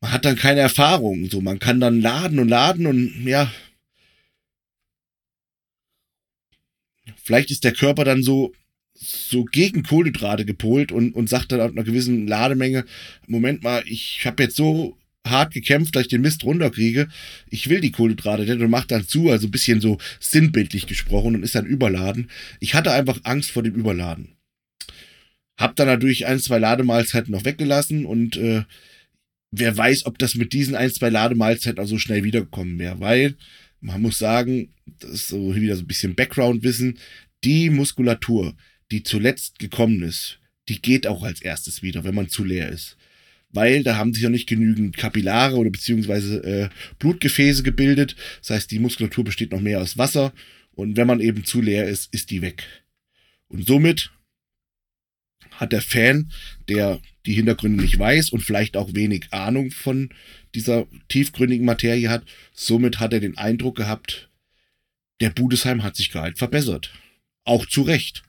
man 0.00 0.12
hat 0.12 0.24
dann 0.24 0.36
keine 0.36 0.60
Erfahrung, 0.60 1.28
so 1.30 1.40
man 1.40 1.58
kann 1.58 1.80
dann 1.80 2.00
laden 2.00 2.38
und 2.38 2.48
laden 2.48 2.86
und 2.86 3.26
ja, 3.26 3.50
vielleicht 7.24 7.50
ist 7.50 7.64
der 7.64 7.72
Körper 7.72 8.04
dann 8.04 8.22
so 8.22 8.52
so 8.94 9.44
gegen 9.44 9.82
Kohlenhydrate 9.82 10.44
gepolt 10.44 10.92
und, 10.92 11.14
und 11.14 11.28
sagt 11.28 11.52
dann 11.52 11.60
auf 11.60 11.72
einer 11.72 11.84
gewissen 11.84 12.26
Lademenge, 12.26 12.84
Moment 13.26 13.62
mal, 13.62 13.82
ich 13.86 14.24
habe 14.24 14.42
jetzt 14.42 14.56
so 14.56 14.96
hart 15.26 15.54
gekämpft, 15.54 15.94
dass 15.94 16.02
ich 16.02 16.08
den 16.08 16.20
Mist 16.20 16.44
runterkriege. 16.44 17.08
Ich 17.48 17.68
will 17.68 17.80
die 17.80 17.92
Kohlenhydrate 17.92 18.42
nicht 18.42 18.60
und 18.60 18.70
macht 18.70 18.90
dann 18.90 19.06
zu, 19.06 19.30
also 19.30 19.46
ein 19.46 19.52
bisschen 19.52 19.80
so 19.80 19.98
sinnbildlich 20.20 20.86
gesprochen 20.86 21.34
und 21.34 21.42
ist 21.42 21.54
dann 21.54 21.66
überladen. 21.66 22.30
Ich 22.60 22.74
hatte 22.74 22.92
einfach 22.92 23.20
Angst 23.24 23.50
vor 23.50 23.62
dem 23.62 23.74
Überladen. 23.74 24.36
Hab 25.58 25.76
dann 25.76 25.86
natürlich 25.86 26.26
ein, 26.26 26.40
zwei 26.40 26.58
Lademahlzeiten 26.58 27.32
noch 27.32 27.44
weggelassen 27.44 28.04
und 28.04 28.36
äh, 28.36 28.64
wer 29.50 29.76
weiß, 29.76 30.06
ob 30.06 30.18
das 30.18 30.34
mit 30.34 30.52
diesen 30.52 30.74
ein, 30.74 30.90
zwei 30.90 31.10
Lademahlzeiten 31.10 31.78
auch 31.78 31.86
so 31.86 31.98
schnell 31.98 32.24
wiedergekommen 32.24 32.78
wäre, 32.78 33.00
weil 33.00 33.36
man 33.80 34.00
muss 34.00 34.18
sagen, 34.18 34.72
das 34.98 35.10
ist 35.10 35.28
so 35.28 35.54
wieder 35.54 35.76
so 35.76 35.82
ein 35.82 35.88
bisschen 35.88 36.14
Background-Wissen, 36.14 36.98
die 37.44 37.70
Muskulatur, 37.70 38.56
die 38.92 39.02
zuletzt 39.02 39.58
gekommen 39.58 40.02
ist, 40.02 40.38
die 40.68 40.80
geht 40.80 41.06
auch 41.06 41.22
als 41.22 41.40
erstes 41.40 41.82
wieder, 41.82 42.04
wenn 42.04 42.14
man 42.14 42.28
zu 42.28 42.44
leer 42.44 42.68
ist. 42.68 42.96
Weil 43.50 43.82
da 43.82 43.96
haben 43.96 44.14
sich 44.14 44.22
ja 44.22 44.28
nicht 44.28 44.48
genügend 44.48 44.96
Kapillare 44.96 45.56
oder 45.56 45.70
beziehungsweise 45.70 46.42
äh, 46.44 46.68
Blutgefäße 46.98 47.62
gebildet. 47.62 48.16
Das 48.40 48.50
heißt, 48.50 48.70
die 48.70 48.78
Muskulatur 48.78 49.24
besteht 49.24 49.50
noch 49.50 49.60
mehr 49.60 49.80
aus 49.80 49.98
Wasser. 49.98 50.32
Und 50.72 50.96
wenn 50.96 51.06
man 51.06 51.20
eben 51.20 51.44
zu 51.44 51.60
leer 51.60 51.88
ist, 51.88 52.12
ist 52.14 52.30
die 52.30 52.40
weg. 52.40 52.64
Und 53.48 53.66
somit 53.66 54.10
hat 55.52 55.72
der 55.72 55.82
Fan, 55.82 56.30
der 56.68 57.00
die 57.26 57.34
Hintergründe 57.34 57.82
nicht 57.82 57.98
weiß 57.98 58.30
und 58.30 58.40
vielleicht 58.40 58.76
auch 58.76 58.94
wenig 58.94 59.32
Ahnung 59.32 59.70
von 59.70 60.10
dieser 60.54 60.86
tiefgründigen 61.08 61.66
Materie 61.66 62.08
hat, 62.08 62.24
somit 62.54 63.00
hat 63.00 63.12
er 63.12 63.20
den 63.20 63.36
Eindruck 63.36 63.76
gehabt, 63.76 64.30
der 65.20 65.30
Budesheim 65.30 65.82
hat 65.82 65.96
sich 65.96 66.10
gerade 66.10 66.36
verbessert. 66.36 66.92
Auch 67.44 67.66
zu 67.66 67.82
Recht 67.82 68.22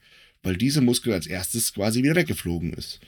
weil 0.43 0.57
diese 0.57 0.81
Muskel 0.81 1.13
als 1.13 1.25
erstes 1.25 1.73
quasi 1.73 2.03
wieder 2.03 2.15
weggeflogen 2.15 2.73
ist. 2.73 2.99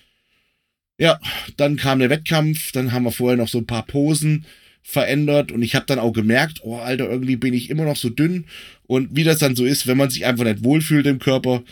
Ja, 0.97 1.19
dann 1.57 1.75
kam 1.75 1.99
der 1.99 2.09
Wettkampf, 2.09 2.71
dann 2.71 2.93
haben 2.93 3.03
wir 3.03 3.11
vorher 3.11 3.37
noch 3.37 3.49
so 3.49 3.57
ein 3.57 3.67
paar 3.67 3.85
Posen 3.85 4.45
verändert 4.81 5.51
und 5.51 5.61
ich 5.61 5.75
habe 5.75 5.85
dann 5.87 5.99
auch 5.99 6.13
gemerkt, 6.13 6.61
oh 6.63 6.77
Alter, 6.77 7.09
irgendwie 7.09 7.35
bin 7.35 7.53
ich 7.53 7.69
immer 7.69 7.83
noch 7.83 7.97
so 7.97 8.09
dünn 8.09 8.45
und 8.83 9.15
wie 9.15 9.23
das 9.23 9.39
dann 9.39 9.55
so 9.55 9.65
ist, 9.65 9.87
wenn 9.87 9.97
man 9.97 10.09
sich 10.09 10.25
einfach 10.25 10.45
nicht 10.45 10.63
wohlfühlt 10.63 11.05
im 11.07 11.19
Körper, 11.19 11.63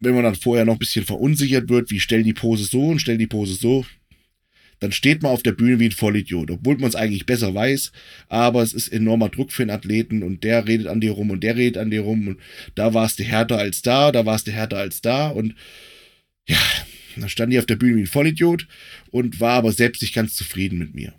wenn 0.00 0.14
man 0.14 0.22
dann 0.24 0.36
vorher 0.36 0.64
noch 0.64 0.74
ein 0.74 0.78
bisschen 0.78 1.04
verunsichert 1.04 1.68
wird, 1.68 1.90
wie 1.90 2.00
stell 2.00 2.22
die 2.22 2.32
Pose 2.32 2.64
so 2.64 2.86
und 2.86 3.00
stell 3.00 3.18
die 3.18 3.26
Pose 3.26 3.54
so, 3.54 3.84
dann 4.80 4.92
steht 4.92 5.22
man 5.22 5.32
auf 5.32 5.42
der 5.42 5.52
Bühne 5.52 5.78
wie 5.80 5.86
ein 5.86 5.92
Vollidiot, 5.92 6.50
obwohl 6.50 6.78
man 6.78 6.88
es 6.88 6.94
eigentlich 6.94 7.26
besser 7.26 7.54
weiß, 7.54 7.92
aber 8.28 8.62
es 8.62 8.72
ist 8.72 8.88
enormer 8.88 9.28
Druck 9.28 9.52
für 9.52 9.62
einen 9.62 9.70
Athleten 9.70 10.22
und 10.22 10.44
der 10.44 10.66
redet 10.66 10.86
an 10.86 11.00
dir 11.00 11.12
rum 11.12 11.30
und 11.30 11.42
der 11.42 11.56
redet 11.56 11.78
an 11.78 11.90
dir 11.90 12.02
rum 12.02 12.28
und 12.28 12.40
da 12.74 12.94
warst 12.94 13.18
du 13.18 13.24
härter 13.24 13.58
als 13.58 13.82
da, 13.82 14.12
da 14.12 14.26
warst 14.26 14.46
du 14.46 14.52
härter 14.52 14.78
als 14.78 15.00
da 15.00 15.28
und 15.28 15.54
ja, 16.48 16.58
dann 17.16 17.28
stand 17.28 17.52
ich 17.52 17.58
auf 17.58 17.66
der 17.66 17.76
Bühne 17.76 17.96
wie 17.96 18.02
ein 18.02 18.06
Vollidiot 18.06 18.66
und 19.10 19.40
war 19.40 19.54
aber 19.54 19.72
selbst 19.72 20.02
nicht 20.02 20.14
ganz 20.14 20.34
zufrieden 20.34 20.78
mit 20.78 20.94
mir. 20.94 21.14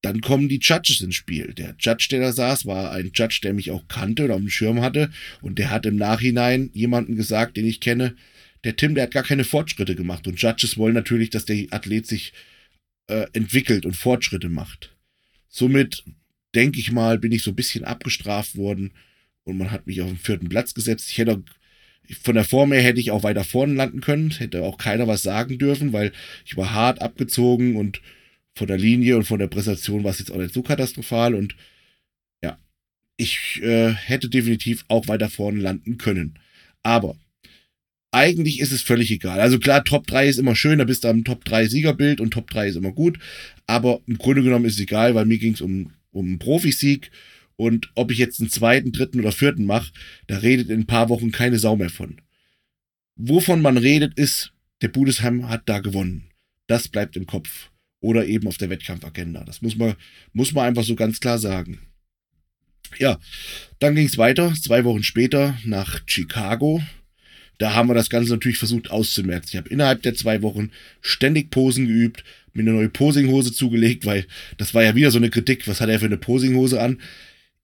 Dann 0.00 0.20
kommen 0.20 0.48
die 0.48 0.60
Judges 0.62 1.00
ins 1.00 1.16
Spiel. 1.16 1.54
Der 1.54 1.74
Judge, 1.78 2.06
der 2.10 2.20
da 2.20 2.32
saß, 2.32 2.66
war 2.66 2.92
ein 2.92 3.10
Judge, 3.12 3.40
der 3.42 3.52
mich 3.52 3.72
auch 3.72 3.88
kannte 3.88 4.24
und 4.24 4.30
auf 4.30 4.38
dem 4.38 4.48
Schirm 4.48 4.80
hatte. 4.80 5.10
Und 5.42 5.58
der 5.58 5.70
hat 5.70 5.86
im 5.86 5.96
Nachhinein 5.96 6.70
jemanden 6.72 7.16
gesagt, 7.16 7.56
den 7.56 7.66
ich 7.66 7.80
kenne, 7.80 8.14
der 8.64 8.76
Tim, 8.76 8.94
der 8.94 9.04
hat 9.04 9.12
gar 9.12 9.22
keine 9.22 9.44
Fortschritte 9.44 9.94
gemacht. 9.94 10.26
Und 10.26 10.40
Judges 10.40 10.76
wollen 10.76 10.94
natürlich, 10.94 11.30
dass 11.30 11.44
der 11.44 11.66
Athlet 11.70 12.06
sich 12.06 12.32
äh, 13.08 13.26
entwickelt 13.32 13.86
und 13.86 13.96
Fortschritte 13.96 14.48
macht. 14.48 14.96
Somit, 15.48 16.04
denke 16.54 16.78
ich 16.78 16.92
mal, 16.92 17.18
bin 17.18 17.32
ich 17.32 17.42
so 17.42 17.50
ein 17.50 17.56
bisschen 17.56 17.84
abgestraft 17.84 18.56
worden 18.56 18.92
und 19.44 19.56
man 19.56 19.70
hat 19.70 19.86
mich 19.86 20.02
auf 20.02 20.08
den 20.08 20.18
vierten 20.18 20.48
Platz 20.48 20.74
gesetzt. 20.74 21.10
Ich 21.10 21.18
hätte 21.18 21.42
von 22.22 22.34
der 22.34 22.44
Form 22.44 22.72
her 22.72 22.82
hätte 22.82 23.00
ich 23.00 23.10
auch 23.10 23.22
weiter 23.22 23.44
vorne 23.44 23.74
landen 23.74 24.00
können, 24.00 24.30
hätte 24.30 24.62
auch 24.62 24.78
keiner 24.78 25.06
was 25.06 25.22
sagen 25.22 25.58
dürfen, 25.58 25.92
weil 25.92 26.12
ich 26.46 26.56
war 26.56 26.72
hart 26.72 27.02
abgezogen 27.02 27.76
und 27.76 28.00
von 28.54 28.66
der 28.66 28.78
Linie 28.78 29.16
und 29.16 29.24
von 29.24 29.38
der 29.38 29.46
Präsentation 29.46 30.04
war 30.04 30.10
es 30.10 30.18
jetzt 30.18 30.30
auch 30.30 30.38
nicht 30.38 30.54
so 30.54 30.62
katastrophal 30.62 31.34
und 31.34 31.54
ja, 32.42 32.58
ich 33.16 33.60
äh, 33.62 33.92
hätte 33.92 34.28
definitiv 34.28 34.84
auch 34.88 35.06
weiter 35.08 35.28
vorne 35.28 35.60
landen 35.60 35.98
können. 35.98 36.38
Aber 36.82 37.16
eigentlich 38.10 38.60
ist 38.60 38.72
es 38.72 38.82
völlig 38.82 39.10
egal. 39.10 39.40
Also 39.40 39.58
klar, 39.58 39.84
Top 39.84 40.06
3 40.06 40.28
ist 40.28 40.38
immer 40.38 40.56
schön, 40.56 40.78
da 40.78 40.84
bist 40.84 41.04
du 41.04 41.08
am 41.08 41.24
Top 41.24 41.44
3 41.44 41.68
Siegerbild 41.68 42.20
und 42.20 42.30
Top 42.30 42.50
3 42.50 42.68
ist 42.68 42.76
immer 42.76 42.92
gut. 42.92 43.18
Aber 43.66 44.00
im 44.06 44.18
Grunde 44.18 44.42
genommen 44.42 44.64
ist 44.64 44.74
es 44.74 44.80
egal, 44.80 45.14
weil 45.14 45.26
mir 45.26 45.38
ging 45.38 45.52
es 45.52 45.60
um, 45.60 45.92
um 46.10 46.26
einen 46.26 46.38
Profisieg. 46.38 47.10
Und 47.56 47.90
ob 47.96 48.10
ich 48.10 48.18
jetzt 48.18 48.40
einen 48.40 48.50
zweiten, 48.50 48.92
dritten 48.92 49.20
oder 49.20 49.32
vierten 49.32 49.66
mache, 49.66 49.92
da 50.26 50.38
redet 50.38 50.70
in 50.70 50.80
ein 50.80 50.86
paar 50.86 51.08
Wochen 51.08 51.32
keine 51.32 51.58
Sau 51.58 51.76
mehr 51.76 51.90
von. 51.90 52.20
Wovon 53.16 53.60
man 53.60 53.76
redet, 53.76 54.16
ist, 54.16 54.52
der 54.80 54.88
Budesheim 54.88 55.48
hat 55.48 55.68
da 55.68 55.80
gewonnen. 55.80 56.30
Das 56.68 56.88
bleibt 56.88 57.16
im 57.16 57.26
Kopf. 57.26 57.70
Oder 58.00 58.26
eben 58.26 58.46
auf 58.46 58.58
der 58.58 58.70
Wettkampfagenda. 58.70 59.42
Das 59.44 59.60
muss 59.60 59.76
man, 59.76 59.96
muss 60.32 60.52
man 60.52 60.66
einfach 60.66 60.84
so 60.84 60.94
ganz 60.94 61.18
klar 61.18 61.38
sagen. 61.38 61.80
Ja, 62.96 63.18
dann 63.80 63.96
ging 63.96 64.06
es 64.06 64.16
weiter, 64.18 64.54
zwei 64.54 64.84
Wochen 64.84 65.02
später 65.02 65.58
nach 65.64 66.00
Chicago. 66.06 66.80
Da 67.58 67.74
haben 67.74 67.88
wir 67.88 67.94
das 67.94 68.08
Ganze 68.08 68.30
natürlich 68.30 68.58
versucht 68.58 68.90
auszumerzen. 68.90 69.50
Ich 69.50 69.56
habe 69.56 69.68
innerhalb 69.68 70.02
der 70.02 70.14
zwei 70.14 70.42
Wochen 70.42 70.70
ständig 71.00 71.50
Posen 71.50 71.86
geübt, 71.86 72.24
mir 72.52 72.62
eine 72.62 72.72
neue 72.72 72.88
Posinghose 72.88 73.52
zugelegt, 73.52 74.06
weil 74.06 74.26
das 74.56 74.74
war 74.74 74.82
ja 74.82 74.94
wieder 74.94 75.10
so 75.10 75.18
eine 75.18 75.30
Kritik, 75.30 75.66
was 75.66 75.80
hat 75.80 75.88
er 75.88 75.98
für 75.98 76.06
eine 76.06 76.16
Posinghose 76.16 76.80
an? 76.80 77.00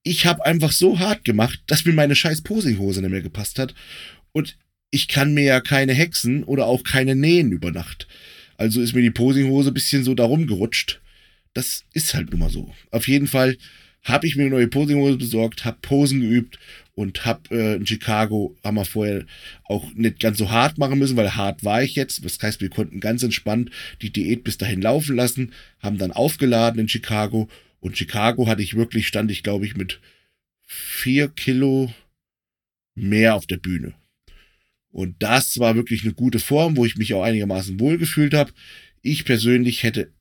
Ich 0.02 0.26
habe 0.26 0.44
einfach 0.44 0.72
so 0.72 0.98
hart 0.98 1.24
gemacht, 1.24 1.60
dass 1.66 1.84
mir 1.84 1.92
meine 1.92 2.14
scheiß 2.14 2.42
Posinghose 2.42 3.00
nicht 3.00 3.10
mehr 3.10 3.22
gepasst 3.22 3.58
hat. 3.58 3.74
Und 4.32 4.56
ich 4.90 5.08
kann 5.08 5.34
mir 5.34 5.44
ja 5.44 5.60
keine 5.60 5.94
Hexen 5.94 6.44
oder 6.44 6.66
auch 6.66 6.84
keine 6.84 7.14
nähen 7.14 7.52
über 7.52 7.70
Nacht. 7.70 8.06
Also 8.56 8.80
ist 8.80 8.94
mir 8.94 9.02
die 9.02 9.10
Posinghose 9.10 9.70
ein 9.70 9.74
bisschen 9.74 10.04
so 10.04 10.14
darum 10.14 10.46
gerutscht. 10.46 11.00
Das 11.54 11.84
ist 11.92 12.14
halt 12.14 12.30
nun 12.30 12.40
mal 12.40 12.50
so. 12.50 12.72
Auf 12.90 13.08
jeden 13.08 13.26
Fall 13.26 13.56
habe 14.04 14.26
ich 14.26 14.36
mir 14.36 14.42
eine 14.42 14.50
neue 14.50 14.68
Posinghose 14.68 15.16
besorgt, 15.16 15.64
habe 15.64 15.78
Posen 15.80 16.20
geübt 16.20 16.58
und 16.94 17.24
hab 17.24 17.50
äh, 17.50 17.74
in 17.74 17.86
Chicago 17.86 18.56
haben 18.62 18.76
wir 18.76 18.84
vorher 18.84 19.24
auch 19.64 19.92
nicht 19.94 20.20
ganz 20.20 20.38
so 20.38 20.50
hart 20.50 20.78
machen 20.78 20.98
müssen, 20.98 21.16
weil 21.16 21.34
hart 21.34 21.64
war 21.64 21.82
ich 21.82 21.94
jetzt. 21.96 22.24
Das 22.24 22.38
heißt, 22.40 22.60
wir 22.60 22.68
konnten 22.68 23.00
ganz 23.00 23.22
entspannt 23.22 23.70
die 24.02 24.10
Diät 24.10 24.44
bis 24.44 24.58
dahin 24.58 24.82
laufen 24.82 25.16
lassen, 25.16 25.52
haben 25.80 25.98
dann 25.98 26.12
aufgeladen 26.12 26.80
in 26.80 26.88
Chicago 26.88 27.48
und 27.80 27.98
Chicago 27.98 28.46
hatte 28.46 28.62
ich 28.62 28.76
wirklich, 28.76 29.08
stand 29.08 29.30
ich 29.30 29.42
glaube 29.42 29.66
ich 29.66 29.76
mit 29.76 30.00
vier 30.66 31.28
Kilo 31.28 31.92
mehr 32.94 33.34
auf 33.34 33.46
der 33.46 33.56
Bühne. 33.56 33.94
Und 34.90 35.16
das 35.18 35.58
war 35.58 35.74
wirklich 35.74 36.04
eine 36.04 36.14
gute 36.14 36.38
Form, 36.38 36.76
wo 36.76 36.84
ich 36.84 36.96
mich 36.96 37.14
auch 37.14 37.22
einigermaßen 37.22 37.80
wohl 37.80 37.98
gefühlt 37.98 38.32
habe. 38.32 38.52
Ich 39.02 39.24
persönlich 39.24 39.82
hätte 39.82 40.12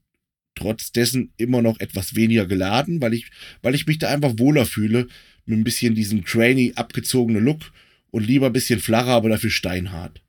trotz 0.55 0.91
dessen 0.91 1.33
immer 1.37 1.61
noch 1.61 1.79
etwas 1.79 2.15
weniger 2.15 2.45
geladen, 2.45 3.01
weil 3.01 3.13
ich, 3.13 3.29
weil 3.61 3.75
ich 3.75 3.87
mich 3.87 3.99
da 3.99 4.09
einfach 4.09 4.33
wohler 4.37 4.65
fühle 4.65 5.07
mit 5.45 5.59
ein 5.59 5.63
bisschen 5.63 5.95
diesem 5.95 6.25
trainy 6.25 6.73
abgezogene 6.75 7.39
Look 7.39 7.71
und 8.11 8.25
lieber 8.25 8.47
ein 8.47 8.53
bisschen 8.53 8.79
flacher, 8.79 9.11
aber 9.11 9.29
dafür 9.29 9.49
steinhart. 9.49 10.21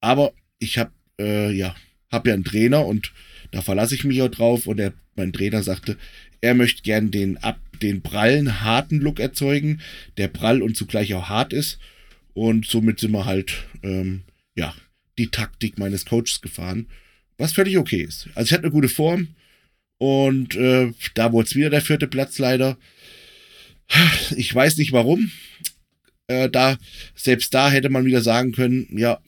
Aber 0.00 0.32
ich 0.58 0.78
habe 0.78 0.92
äh, 1.18 1.52
ja 1.52 1.74
habe 2.10 2.30
ja 2.30 2.34
einen 2.34 2.44
Trainer 2.44 2.86
und 2.86 3.12
da 3.50 3.62
verlasse 3.62 3.94
ich 3.94 4.04
mich 4.04 4.20
auch 4.22 4.28
drauf 4.28 4.66
und 4.66 4.78
der, 4.78 4.92
mein 5.16 5.32
Trainer 5.32 5.62
sagte, 5.62 5.96
er 6.40 6.54
möchte 6.54 6.82
gern 6.82 7.10
den 7.10 7.36
ab 7.38 7.60
den 7.82 8.02
prallen 8.02 8.60
harten 8.60 8.98
Look 8.98 9.20
erzeugen, 9.20 9.80
der 10.18 10.28
prall 10.28 10.60
und 10.62 10.76
zugleich 10.76 11.14
auch 11.14 11.28
hart 11.28 11.52
ist 11.52 11.78
und 12.34 12.66
somit 12.66 13.00
sind 13.00 13.12
wir 13.12 13.24
halt 13.24 13.64
ähm, 13.82 14.22
ja 14.54 14.74
die 15.18 15.28
Taktik 15.28 15.78
meines 15.78 16.04
Coaches 16.04 16.40
gefahren, 16.40 16.86
was 17.38 17.52
völlig 17.52 17.78
okay 17.78 18.02
ist. 18.02 18.28
Also 18.34 18.48
ich 18.48 18.52
hatte 18.52 18.64
eine 18.64 18.72
gute 18.72 18.88
Form 18.88 19.28
und 20.00 20.56
äh, 20.56 20.94
da 21.14 21.30
wurde 21.30 21.46
es 21.46 21.54
wieder 21.54 21.68
der 21.68 21.82
vierte 21.82 22.08
Platz 22.08 22.38
leider. 22.38 22.78
Ich 24.34 24.54
weiß 24.54 24.78
nicht 24.78 24.92
warum. 24.92 25.30
Äh, 26.26 26.48
da, 26.48 26.78
selbst 27.14 27.52
da 27.52 27.70
hätte 27.70 27.90
man 27.90 28.06
wieder 28.06 28.22
sagen 28.22 28.52
können, 28.52 28.86
ja, 28.96 29.20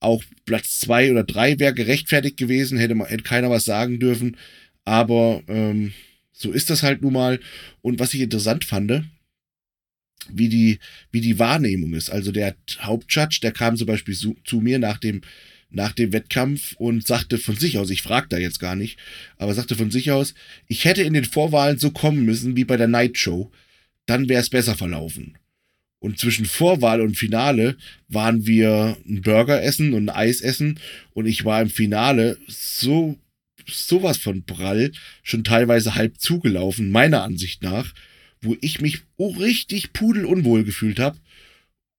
auch 0.00 0.24
Platz 0.46 0.80
zwei 0.80 1.12
oder 1.12 1.22
drei 1.22 1.60
wäre 1.60 1.74
gerechtfertigt 1.74 2.36
gewesen, 2.36 2.76
hätte, 2.76 2.96
man, 2.96 3.06
hätte 3.06 3.22
keiner 3.22 3.50
was 3.50 3.64
sagen 3.64 4.00
dürfen. 4.00 4.36
Aber 4.84 5.44
ähm, 5.46 5.92
so 6.32 6.50
ist 6.50 6.70
das 6.70 6.82
halt 6.82 7.02
nun 7.02 7.12
mal. 7.12 7.38
Und 7.80 8.00
was 8.00 8.12
ich 8.12 8.22
interessant 8.22 8.64
fand, 8.64 9.04
wie 10.28 10.48
die, 10.48 10.80
wie 11.12 11.20
die 11.20 11.38
Wahrnehmung 11.38 11.94
ist. 11.94 12.10
Also 12.10 12.32
der 12.32 12.56
Hauptjudge, 12.80 13.38
der 13.42 13.52
kam 13.52 13.76
zum 13.76 13.86
Beispiel 13.86 14.16
zu, 14.16 14.36
zu 14.44 14.60
mir 14.60 14.80
nach 14.80 14.98
dem, 14.98 15.20
nach 15.70 15.92
dem 15.92 16.12
Wettkampf 16.12 16.74
und 16.76 17.06
sagte 17.06 17.38
von 17.38 17.56
sich 17.56 17.78
aus, 17.78 17.90
ich 17.90 18.02
frage 18.02 18.28
da 18.28 18.38
jetzt 18.38 18.60
gar 18.60 18.76
nicht, 18.76 18.98
aber 19.36 19.54
sagte 19.54 19.76
von 19.76 19.90
sich 19.90 20.10
aus, 20.10 20.34
ich 20.66 20.84
hätte 20.84 21.02
in 21.02 21.14
den 21.14 21.24
Vorwahlen 21.24 21.78
so 21.78 21.90
kommen 21.90 22.24
müssen 22.24 22.56
wie 22.56 22.64
bei 22.64 22.76
der 22.76 22.88
Night 22.88 23.18
Show, 23.18 23.50
dann 24.06 24.28
wäre 24.28 24.40
es 24.40 24.50
besser 24.50 24.74
verlaufen. 24.74 25.38
Und 26.00 26.18
zwischen 26.18 26.46
Vorwahl 26.46 27.00
und 27.02 27.16
Finale 27.16 27.76
waren 28.08 28.46
wir 28.46 28.96
ein 29.06 29.20
Burger 29.20 29.62
essen 29.62 29.92
und 29.92 30.08
ein 30.08 30.16
Eis 30.16 30.40
essen 30.40 30.80
und 31.12 31.26
ich 31.26 31.44
war 31.44 31.60
im 31.60 31.70
Finale 31.70 32.38
so 32.48 33.18
sowas 33.66 34.16
von 34.16 34.44
prall, 34.44 34.92
schon 35.22 35.44
teilweise 35.44 35.94
halb 35.94 36.18
zugelaufen, 36.18 36.90
meiner 36.90 37.22
Ansicht 37.22 37.62
nach, 37.62 37.92
wo 38.40 38.56
ich 38.60 38.80
mich 38.80 39.02
richtig 39.18 39.92
pudelunwohl 39.92 40.64
gefühlt 40.64 40.98
habe. 40.98 41.18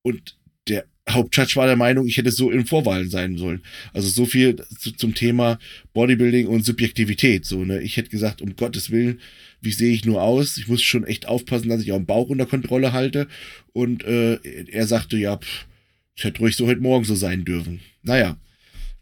Und 0.02 0.36
der 0.68 0.84
Hauptjudge 1.10 1.56
war 1.56 1.66
der 1.66 1.76
Meinung, 1.76 2.06
ich 2.06 2.16
hätte 2.16 2.30
so 2.30 2.50
in 2.50 2.64
Vorwahlen 2.64 3.10
sein 3.10 3.36
sollen. 3.36 3.62
Also 3.92 4.08
so 4.08 4.24
viel 4.24 4.56
zu, 4.78 4.92
zum 4.92 5.14
Thema 5.14 5.58
Bodybuilding 5.94 6.46
und 6.46 6.64
Subjektivität. 6.64 7.44
So, 7.44 7.64
ne? 7.64 7.82
Ich 7.82 7.96
hätte 7.96 8.10
gesagt, 8.10 8.40
um 8.40 8.54
Gottes 8.54 8.90
Willen, 8.90 9.20
wie 9.60 9.72
sehe 9.72 9.92
ich 9.92 10.04
nur 10.04 10.22
aus? 10.22 10.56
Ich 10.56 10.68
muss 10.68 10.82
schon 10.82 11.04
echt 11.04 11.26
aufpassen, 11.26 11.68
dass 11.68 11.82
ich 11.82 11.92
auch 11.92 11.96
den 11.96 12.06
Bauch 12.06 12.28
unter 12.28 12.46
Kontrolle 12.46 12.92
halte. 12.92 13.26
Und 13.72 14.04
äh, 14.04 14.34
er 14.70 14.86
sagte, 14.86 15.16
ja, 15.16 15.36
pff, 15.38 15.66
ich 16.14 16.24
hätte 16.24 16.38
ruhig 16.38 16.56
so 16.56 16.66
heute 16.66 16.80
Morgen 16.80 17.04
so 17.04 17.16
sein 17.16 17.44
dürfen. 17.44 17.80
Naja, 18.02 18.36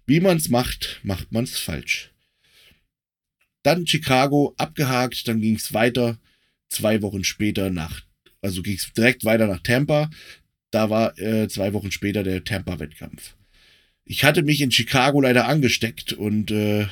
wie 0.07 0.21
man 0.21 0.39
es 0.39 0.49
macht, 0.49 1.01
macht 1.03 1.33
man 1.33 1.45
es 1.45 1.59
falsch. 1.59 2.11
Dann 3.63 3.87
Chicago 3.87 4.55
abgehakt, 4.57 5.29
dann 5.29 5.41
ging 5.41 5.57
es 5.57 5.75
weiter. 5.75 6.19
Zwei 6.71 7.03
Wochen 7.03 7.25
später 7.25 7.69
nach, 7.69 8.03
also 8.41 8.63
ging 8.63 8.77
es 8.77 8.93
direkt 8.93 9.25
weiter 9.25 9.47
nach 9.49 9.61
Tampa. 9.61 10.09
Da 10.71 10.91
war 10.91 11.19
äh, 11.19 11.49
zwei 11.49 11.73
Wochen 11.73 11.91
später 11.91 12.23
der 12.23 12.45
Tampa-Wettkampf. 12.45 13.35
Ich 14.05 14.25
hatte 14.25 14.43
mich 14.43 14.61
in 14.61 14.71
Chicago 14.71 15.21
leider 15.21 15.47
angesteckt 15.47 16.13
und 16.13 16.51
äh, 16.51 16.87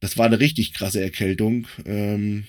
das 0.00 0.18
war 0.18 0.26
eine 0.26 0.40
richtig 0.40 0.72
krasse 0.72 1.00
Erkältung. 1.00 1.68
Ähm, 1.84 2.44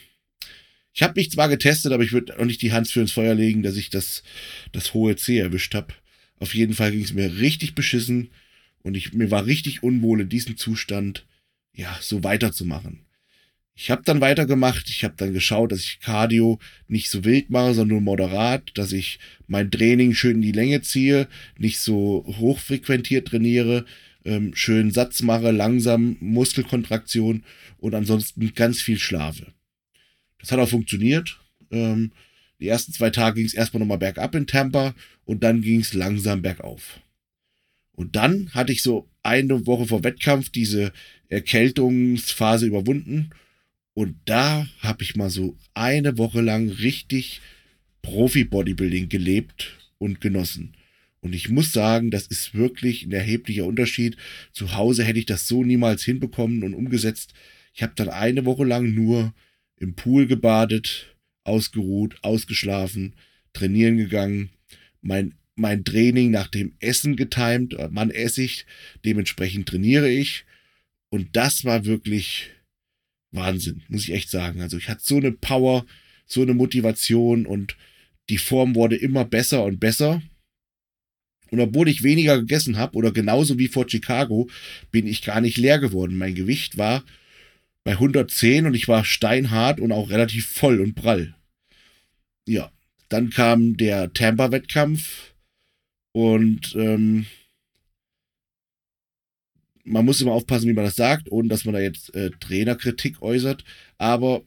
ich 0.93 1.01
habe 1.01 1.13
mich 1.15 1.31
zwar 1.31 1.50
getestet, 1.50 1.91
aber 1.91 2.03
ich 2.03 2.12
würde 2.12 2.39
auch 2.39 2.45
nicht 2.45 2.62
die 2.62 2.72
Hand 2.72 2.88
für 2.88 3.01
ins 3.01 3.12
Feuer 3.12 3.33
legen, 3.36 3.63
dass 3.63 3.77
ich 3.77 3.89
das, 3.89 4.24
das 4.72 4.93
hohe 4.93 5.15
C 5.15 5.39
erwischt 5.39 5.74
habe. 5.74 5.93
Auf 6.39 6.53
jeden 6.53 6.74
Fall 6.74 6.91
ging 6.91 7.03
es 7.03 7.13
mir 7.13 7.38
richtig 7.38 7.74
beschissen 7.74 8.29
und 8.83 8.95
ich, 8.95 9.13
mir 9.13 9.31
war 9.31 9.45
richtig 9.45 9.81
unwohl 9.81 10.22
in 10.22 10.29
diesem 10.29 10.57
Zustand, 10.57 11.25
ja, 11.74 11.98
so 12.01 12.24
weiterzumachen. 12.24 13.05
Ich 13.75 13.90
habe 13.90 14.03
dann 14.05 14.22
weitergemacht. 14.22 14.90
Ich 14.90 15.03
habe 15.03 15.16
dann 15.18 15.33
geschaut, 15.33 15.72
dass 15.72 15.79
ich 15.79 16.00
Cardio 16.00 16.59
nicht 16.88 17.09
so 17.09 17.24
wild 17.24 17.50
mache, 17.50 17.74
sondern 17.74 17.98
nur 17.98 18.01
moderat, 18.01 18.72
dass 18.75 18.92
ich 18.92 19.20
mein 19.48 19.72
Training 19.72 20.14
schön 20.14 20.38
in 20.38 20.42
die 20.42 20.51
Länge 20.51 20.81
ziehe, 20.81 21.27
nicht 21.57 21.79
so 21.79 22.24
hochfrequentiert 22.40 23.27
trainiere, 23.27 23.86
ähm, 24.25 24.55
schön 24.55 24.92
Satz 24.92 25.22
mache, 25.22 25.51
langsam 25.51 26.18
Muskelkontraktion 26.20 27.44
und 27.77 27.96
ansonsten 27.96 28.53
ganz 28.53 28.81
viel 28.81 29.00
schlafe. 29.00 29.53
Das 30.40 30.51
hat 30.51 30.59
auch 30.59 30.70
funktioniert. 30.70 31.40
Ähm, 31.72 32.12
die 32.59 32.68
ersten 32.68 32.94
zwei 32.94 33.09
Tage 33.09 33.38
ging 33.38 33.46
es 33.46 33.53
erstmal 33.53 33.79
nochmal 33.79 33.98
bergab 33.98 34.36
in 34.36 34.48
Tampa 34.48 34.94
und 35.25 35.44
dann 35.44 35.62
ging 35.62 35.79
es 35.79 35.94
langsam 35.94 36.42
bergauf. 36.42 37.00
Und 37.92 38.16
dann 38.16 38.53
hatte 38.53 38.72
ich 38.72 38.83
so 38.83 39.09
eine 39.24 39.66
Woche 39.66 39.88
vor 39.88 40.03
Wettkampf 40.03 40.50
diese 40.50 40.94
Erkältungsphase 41.27 42.66
überwunden 42.66 43.31
und 43.94 44.16
da 44.25 44.68
habe 44.79 45.03
ich 45.03 45.16
mal 45.16 45.29
so 45.29 45.58
eine 45.74 46.18
Woche 46.18 46.42
lang 46.42 46.70
richtig 46.70 47.42
Profi-Bodybuilding 48.01 49.10
gelebt 49.10 49.77
und 49.98 50.20
genossen. 50.20 50.75
Und 51.22 51.34
ich 51.34 51.50
muss 51.50 51.72
sagen, 51.72 52.12
das 52.12 52.27
ist 52.27 52.53
wirklich 52.53 53.03
ein 53.03 53.12
erheblicher 53.12 53.66
Unterschied. 53.66 54.18
Zu 54.51 54.75
Hause 54.75 55.06
hätte 55.06 55.20
ich 55.20 55.25
das 55.25 55.48
so 55.48 55.64
niemals 55.64 56.03
hinbekommen 56.03 56.64
und 56.64 56.74
umgesetzt. 56.74 57.34
Ich 57.74 57.82
habe 57.82 57.94
dann 57.96 58.10
eine 58.10 58.46
Woche 58.46 58.66
lang 58.66 58.94
nur 58.94 59.34
im 59.77 59.96
Pool 59.96 60.27
gebadet, 60.27 61.16
ausgeruht, 61.44 62.18
ausgeschlafen, 62.24 63.16
trainieren 63.53 63.98
gegangen, 63.98 64.50
mein, 65.01 65.36
mein 65.56 65.86
Training 65.86 66.32
nach 66.32 66.48
dem 66.48 66.74
Essen 66.79 67.16
getimt, 67.16 67.75
man 67.92 68.10
esse 68.10 68.44
ich, 68.44 68.66
dementsprechend 69.06 69.70
trainiere 69.70 70.10
ich. 70.10 70.46
Und 71.10 71.36
das 71.36 71.64
war 71.64 71.86
wirklich 71.86 72.50
Wahnsinn, 73.33 73.81
muss 73.89 74.03
ich 74.03 74.13
echt 74.13 74.29
sagen. 74.29 74.61
Also 74.61 74.77
ich 74.77 74.89
hatte 74.89 75.01
so 75.03 75.17
eine 75.17 75.31
Power, 75.31 75.85
so 76.25 76.41
eine 76.41 76.53
Motivation 76.53 77.46
und 77.46 77.75
die 78.29 78.37
Form 78.37 78.75
wurde 78.75 78.96
immer 78.96 79.25
besser 79.25 79.63
und 79.63 79.79
besser. 79.79 80.22
Und 81.51 81.59
obwohl 81.59 81.87
ich 81.87 82.03
weniger 82.03 82.39
gegessen 82.39 82.77
habe 82.77 82.96
oder 82.98 83.11
genauso 83.11 83.59
wie 83.59 83.67
vor 83.67 83.87
Chicago, 83.87 84.50
bin 84.91 85.05
ich 85.05 85.22
gar 85.22 85.41
nicht 85.41 85.57
leer 85.57 85.79
geworden. 85.79 86.17
Mein 86.17 86.35
Gewicht 86.35 86.77
war 86.77 87.03
bei 87.83 87.91
110 87.91 88.65
und 88.65 88.74
ich 88.74 88.87
war 88.87 89.03
steinhart 89.03 89.79
und 89.79 89.91
auch 89.91 90.09
relativ 90.09 90.48
voll 90.48 90.79
und 90.79 90.96
prall. 90.96 91.35
Ja, 92.48 92.72
dann 93.09 93.29
kam 93.29 93.77
der 93.77 94.13
Tampa-Wettkampf 94.13 95.33
und 96.13 96.74
ähm, 96.75 97.25
man 99.83 100.05
muss 100.05 100.22
immer 100.22 100.31
aufpassen, 100.31 100.69
wie 100.69 100.74
man 100.74 100.85
das 100.85 100.96
sagt, 100.96 101.31
ohne 101.31 101.50
dass 101.50 101.65
man 101.65 101.74
da 101.74 101.79
jetzt 101.79 102.13
äh, 102.15 102.31
Trainerkritik 102.39 103.22
äußert. 103.22 103.63
Aber 103.98 104.43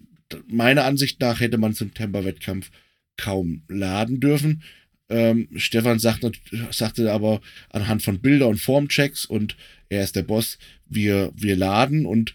meiner 0.46 0.84
Ansicht 0.84 1.20
nach 1.20 1.40
hätte 1.40 1.58
man 1.58 1.74
zum 1.74 1.94
Temper-Wettkampf 1.94 2.70
kaum 3.16 3.62
laden 3.68 4.20
dürfen. 4.20 4.62
Ähm, 5.08 5.48
Stefan 5.54 5.98
sagt, 5.98 6.24
sagte 6.70 7.12
aber 7.12 7.40
anhand 7.70 8.02
von 8.02 8.20
Bilder 8.20 8.48
und 8.48 8.58
Formchecks 8.58 9.24
und 9.24 9.56
er 9.88 10.02
ist 10.02 10.16
der 10.16 10.24
Boss, 10.24 10.58
wir, 10.86 11.32
wir 11.36 11.56
laden 11.56 12.06
und 12.06 12.34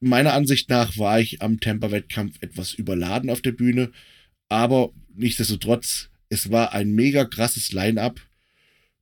meiner 0.00 0.34
Ansicht 0.34 0.68
nach 0.68 0.98
war 0.98 1.18
ich 1.18 1.40
am 1.40 1.60
Temper-Wettkampf 1.60 2.36
etwas 2.40 2.74
überladen 2.74 3.30
auf 3.30 3.40
der 3.40 3.52
Bühne, 3.52 3.90
aber 4.48 4.92
nichtsdestotrotz, 5.14 6.10
es 6.28 6.50
war 6.50 6.74
ein 6.74 6.92
mega 6.92 7.24
krasses 7.24 7.72
Line-up 7.72 8.20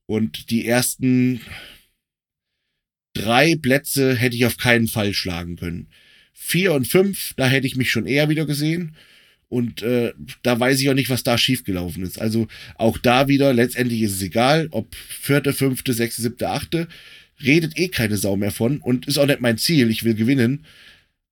und 0.07 0.51
die 0.51 0.65
ersten 0.65 1.41
drei 3.17 3.57
Plätze 3.57 4.15
hätte 4.15 4.37
ich 4.37 4.47
auf 4.47 4.57
keinen 4.57 4.89
Fall 4.89 5.15
schlagen 5.15 5.57
können. 5.57 5.89
Vier 6.33 6.73
und 6.75 6.87
fünf, 6.87 7.33
da 7.37 7.49
hätte 7.49 7.67
ich 7.67 7.77
mich 7.77 7.91
schon 7.91 8.07
eher 8.07 8.29
wieder 8.29 8.47
gesehen. 8.47 8.95
Und 9.49 9.83
äh, 9.83 10.13
da 10.43 10.59
weiß 10.59 10.81
ich 10.81 10.91
auch 10.91 10.95
nicht, 10.95 11.09
was 11.09 11.23
da 11.23 11.39
schiefgelaufen 11.39 12.03
ist. 12.03 12.21
Also 12.21 12.49
auch 12.75 12.99
da 12.99 13.29
wieder, 13.29 13.53
letztendlich 13.53 14.03
ist 14.03 14.15
es 14.15 14.23
egal, 14.23 14.69
ob 14.73 14.95
vierte, 14.95 15.53
fünfte, 15.53 15.93
sechste, 15.93 16.23
siebte, 16.23 16.49
achte, 16.49 16.89
redet 17.43 17.79
eh 17.79 17.89
keine 17.89 18.17
Sau 18.17 18.37
mehr 18.37 18.51
von 18.51 18.79
und 18.79 19.07
ist 19.07 19.19
auch 19.19 19.27
nicht 19.27 19.41
mein 19.41 19.59
Ziel, 19.59 19.91
ich 19.91 20.05
will 20.05 20.15
gewinnen. 20.15 20.65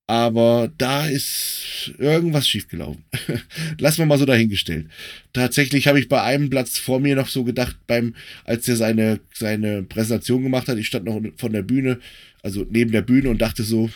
Aber 0.07 0.71
da 0.77 1.07
ist 1.07 1.95
irgendwas 1.99 2.47
schiefgelaufen. 2.47 3.05
Lass 3.79 3.97
mal 3.97 4.05
mal 4.05 4.19
so 4.19 4.27
dahingestellt. 4.27 4.91
Tatsächlich 5.33 5.87
habe 5.87 5.99
ich 5.99 6.09
bei 6.09 6.21
einem 6.23 6.51
Platz 6.51 6.77
vor 6.77 7.01
mir 7.01 7.17
noch 7.17 7.29
so 7.29 7.43
gedacht, 7.43 7.79
beim, 7.87 8.15
als 8.45 8.69
er 8.69 8.77
seine, 8.77 9.21
seine 9.33 9.83
Präsentation 9.83 10.43
gemacht 10.43 10.69
hat, 10.69 10.77
ich 10.77 10.89
stand 10.89 11.07
noch 11.07 11.21
von 11.37 11.53
der 11.53 11.63
Bühne, 11.63 12.01
also 12.43 12.67
neben 12.69 12.93
der 12.93 13.01
Bühne 13.01 13.31
und 13.31 13.41
dachte 13.41 13.63
so, 13.63 13.91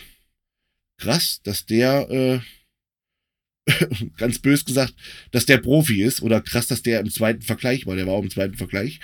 krass, 0.99 1.41
dass 1.43 1.67
der, 1.67 2.09
äh, 2.09 2.39
ganz 4.17 4.39
bös 4.39 4.65
gesagt, 4.65 4.95
dass 5.31 5.45
der 5.45 5.59
Profi 5.59 6.01
ist 6.01 6.23
oder 6.23 6.41
krass, 6.41 6.65
dass 6.65 6.81
der 6.81 7.01
im 7.01 7.11
zweiten 7.11 7.43
Vergleich 7.43 7.85
war. 7.85 7.95
Der 7.95 8.07
war 8.07 8.15
auch 8.15 8.23
im 8.23 8.31
zweiten 8.31 8.55
Vergleich. 8.55 8.99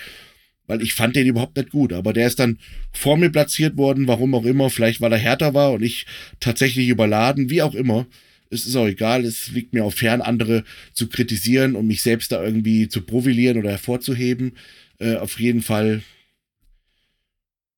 Weil 0.67 0.81
ich 0.81 0.93
fand 0.93 1.15
den 1.15 1.27
überhaupt 1.27 1.57
nicht 1.57 1.71
gut. 1.71 1.93
Aber 1.93 2.13
der 2.13 2.27
ist 2.27 2.39
dann 2.39 2.59
vor 2.91 3.17
mir 3.17 3.29
platziert 3.29 3.77
worden, 3.77 4.07
warum 4.07 4.33
auch 4.33 4.45
immer. 4.45 4.69
Vielleicht 4.69 5.01
weil 5.01 5.11
er 5.11 5.17
härter 5.17 5.53
war 5.53 5.73
und 5.73 5.83
ich 5.83 6.05
tatsächlich 6.39 6.87
überladen, 6.89 7.49
wie 7.49 7.61
auch 7.61 7.75
immer. 7.75 8.07
Es 8.49 8.65
ist 8.65 8.75
auch 8.75 8.87
egal, 8.87 9.25
es 9.25 9.51
liegt 9.51 9.73
mir 9.73 9.83
auch 9.83 9.93
fern, 9.93 10.21
andere 10.21 10.63
zu 10.93 11.07
kritisieren 11.07 11.75
und 11.75 11.87
mich 11.87 12.01
selbst 12.01 12.31
da 12.31 12.43
irgendwie 12.43 12.87
zu 12.87 13.01
profilieren 13.01 13.57
oder 13.57 13.71
hervorzuheben. 13.71 14.53
Äh, 14.99 15.15
auf 15.15 15.39
jeden 15.39 15.61
Fall 15.61 16.03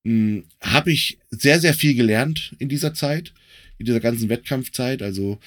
hm, 0.06 0.46
habe 0.62 0.92
ich 0.92 1.18
sehr, 1.30 1.60
sehr 1.60 1.74
viel 1.74 1.96
gelernt 1.96 2.56
in 2.60 2.70
dieser 2.70 2.94
Zeit, 2.94 3.34
in 3.78 3.86
dieser 3.86 4.00
ganzen 4.00 4.30
Wettkampfzeit. 4.30 5.02
Also 5.02 5.40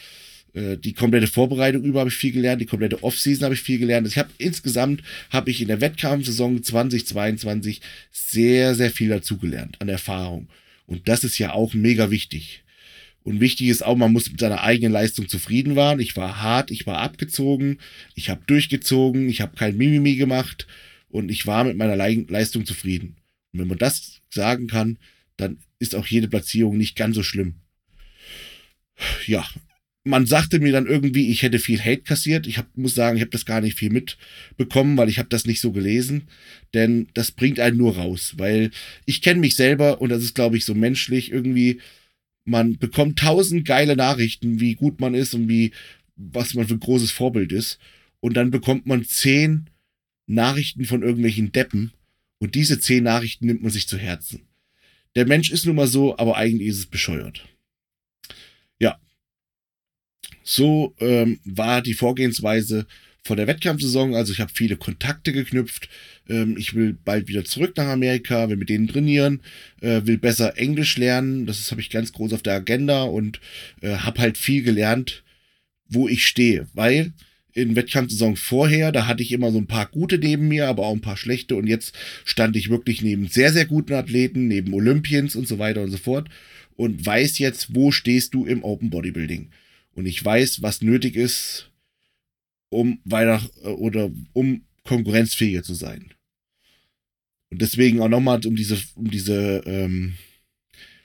äh, 0.54 0.76
die 0.76 0.92
komplette 0.92 1.26
Vorbereitung 1.26 1.82
über 1.84 2.00
habe 2.00 2.10
ich 2.10 2.16
viel 2.16 2.32
gelernt, 2.32 2.60
die 2.60 2.66
komplette 2.66 3.02
Offseason 3.02 3.44
habe 3.44 3.54
ich 3.54 3.62
viel 3.62 3.78
gelernt. 3.78 4.06
Ich 4.06 4.18
habe 4.18 4.30
insgesamt 4.38 5.02
habe 5.30 5.50
ich 5.50 5.60
in 5.60 5.68
der 5.68 5.80
Wettkampfsaison 5.80 6.62
2022 6.62 7.80
sehr 8.10 8.74
sehr 8.74 8.90
viel 8.90 9.08
dazugelernt 9.08 9.76
an 9.80 9.88
Erfahrung 9.88 10.48
und 10.86 11.08
das 11.08 11.24
ist 11.24 11.38
ja 11.38 11.52
auch 11.52 11.74
mega 11.74 12.10
wichtig. 12.10 12.64
Und 13.22 13.40
wichtig 13.40 13.68
ist 13.68 13.84
auch, 13.84 13.96
man 13.96 14.12
muss 14.12 14.30
mit 14.30 14.40
seiner 14.40 14.62
eigenen 14.62 14.92
Leistung 14.92 15.28
zufrieden 15.28 15.76
werden. 15.76 16.00
Ich 16.00 16.16
war 16.16 16.40
hart, 16.40 16.70
ich 16.70 16.86
war 16.86 16.98
abgezogen, 16.98 17.78
ich 18.14 18.30
habe 18.30 18.40
durchgezogen, 18.46 19.28
ich 19.28 19.40
habe 19.40 19.56
kein 19.56 19.76
Mimimi 19.76 20.16
gemacht 20.16 20.66
und 21.08 21.30
ich 21.30 21.46
war 21.46 21.64
mit 21.64 21.76
meiner 21.76 21.96
Leistung 21.96 22.64
zufrieden. 22.64 23.16
Und 23.52 23.60
wenn 23.60 23.68
man 23.68 23.78
das 23.78 24.20
sagen 24.30 24.68
kann, 24.68 24.98
dann 25.36 25.58
ist 25.78 25.94
auch 25.94 26.06
jede 26.06 26.28
Platzierung 26.28 26.76
nicht 26.78 26.96
ganz 26.96 27.14
so 27.14 27.22
schlimm. 27.22 27.56
Ja, 29.26 29.46
man 30.04 30.24
sagte 30.26 30.60
mir 30.60 30.72
dann 30.72 30.86
irgendwie, 30.86 31.30
ich 31.30 31.42
hätte 31.42 31.58
viel 31.58 31.80
Hate 31.80 32.02
kassiert. 32.02 32.46
Ich 32.46 32.58
hab, 32.58 32.66
muss 32.76 32.94
sagen, 32.94 33.16
ich 33.16 33.22
habe 33.22 33.30
das 33.30 33.44
gar 33.44 33.60
nicht 33.60 33.78
viel 33.78 33.90
mitbekommen, 33.90 34.96
weil 34.96 35.08
ich 35.08 35.18
habe 35.18 35.28
das 35.28 35.46
nicht 35.46 35.60
so 35.60 35.72
gelesen. 35.72 36.28
Denn 36.72 37.08
das 37.14 37.32
bringt 37.32 37.60
einen 37.60 37.76
nur 37.76 37.96
raus, 37.96 38.34
weil 38.38 38.70
ich 39.04 39.20
kenne 39.20 39.40
mich 39.40 39.56
selber 39.56 40.00
und 40.00 40.08
das 40.08 40.22
ist, 40.22 40.34
glaube 40.34 40.56
ich, 40.56 40.64
so 40.64 40.74
menschlich 40.74 41.30
irgendwie. 41.30 41.80
Man 42.44 42.78
bekommt 42.78 43.18
tausend 43.18 43.66
geile 43.66 43.96
Nachrichten, 43.96 44.60
wie 44.60 44.74
gut 44.74 45.00
man 45.00 45.14
ist 45.14 45.34
und 45.34 45.48
wie 45.48 45.72
was 46.16 46.54
man 46.54 46.66
für 46.66 46.74
ein 46.74 46.80
großes 46.80 47.10
Vorbild 47.10 47.52
ist. 47.52 47.78
Und 48.20 48.34
dann 48.34 48.50
bekommt 48.50 48.86
man 48.86 49.04
zehn 49.04 49.70
Nachrichten 50.26 50.84
von 50.84 51.02
irgendwelchen 51.02 51.52
Deppen 51.52 51.92
und 52.38 52.54
diese 52.54 52.80
zehn 52.80 53.04
Nachrichten 53.04 53.46
nimmt 53.46 53.62
man 53.62 53.70
sich 53.70 53.88
zu 53.88 53.98
Herzen. 53.98 54.42
Der 55.16 55.26
Mensch 55.26 55.50
ist 55.50 55.66
nun 55.66 55.76
mal 55.76 55.86
so, 55.86 56.16
aber 56.18 56.36
eigentlich 56.36 56.68
ist 56.68 56.78
es 56.78 56.86
bescheuert. 56.86 57.46
Ja, 58.78 58.98
so 60.42 60.94
ähm, 60.98 61.38
war 61.44 61.82
die 61.82 61.94
Vorgehensweise 61.94 62.86
vor 63.22 63.36
der 63.36 63.46
Wettkampfsaison. 63.46 64.14
Also 64.14 64.32
ich 64.32 64.40
habe 64.40 64.52
viele 64.54 64.76
Kontakte 64.76 65.32
geknüpft. 65.32 65.88
Ähm, 66.28 66.56
ich 66.58 66.74
will 66.74 66.96
bald 67.04 67.28
wieder 67.28 67.44
zurück 67.44 67.76
nach 67.76 67.88
Amerika, 67.88 68.48
will 68.48 68.56
mit 68.56 68.68
denen 68.68 68.88
trainieren, 68.88 69.42
äh, 69.80 70.02
will 70.04 70.18
besser 70.18 70.56
Englisch 70.58 70.96
lernen. 70.96 71.46
Das 71.46 71.70
habe 71.70 71.80
ich 71.80 71.90
ganz 71.90 72.12
groß 72.12 72.32
auf 72.32 72.42
der 72.42 72.54
Agenda 72.54 73.04
und 73.04 73.40
äh, 73.82 73.96
habe 73.96 74.20
halt 74.20 74.38
viel 74.38 74.62
gelernt, 74.62 75.22
wo 75.88 76.08
ich 76.08 76.26
stehe. 76.26 76.66
Weil 76.74 77.12
in 77.52 77.76
Wettkampfsaison 77.76 78.36
vorher, 78.36 78.92
da 78.92 79.06
hatte 79.06 79.22
ich 79.22 79.32
immer 79.32 79.50
so 79.50 79.58
ein 79.58 79.66
paar 79.66 79.86
gute 79.86 80.18
neben 80.18 80.48
mir, 80.48 80.68
aber 80.68 80.86
auch 80.86 80.94
ein 80.94 81.00
paar 81.00 81.16
schlechte. 81.16 81.56
Und 81.56 81.66
jetzt 81.66 81.94
stand 82.24 82.56
ich 82.56 82.70
wirklich 82.70 83.02
neben 83.02 83.28
sehr, 83.28 83.52
sehr 83.52 83.66
guten 83.66 83.92
Athleten, 83.92 84.48
neben 84.48 84.72
Olympians 84.72 85.36
und 85.36 85.46
so 85.46 85.58
weiter 85.58 85.82
und 85.82 85.90
so 85.90 85.98
fort. 85.98 86.28
Und 86.76 87.04
weiß 87.04 87.38
jetzt, 87.38 87.74
wo 87.74 87.90
stehst 87.90 88.32
du 88.32 88.46
im 88.46 88.64
Open 88.64 88.88
Bodybuilding 88.88 89.50
und 89.94 90.06
ich 90.06 90.24
weiß, 90.24 90.62
was 90.62 90.82
nötig 90.82 91.16
ist, 91.16 91.70
um 92.68 93.00
weiter 93.04 93.42
äh, 93.62 93.68
oder 93.68 94.10
um 94.32 94.64
konkurrenzfähiger 94.84 95.62
zu 95.62 95.74
sein. 95.74 96.14
Und 97.50 97.60
deswegen 97.60 98.00
auch 98.00 98.08
nochmal 98.08 98.44
um 98.46 98.56
diese, 98.56 98.78
um 98.94 99.10
diese 99.10 99.62
ähm, 99.66 100.14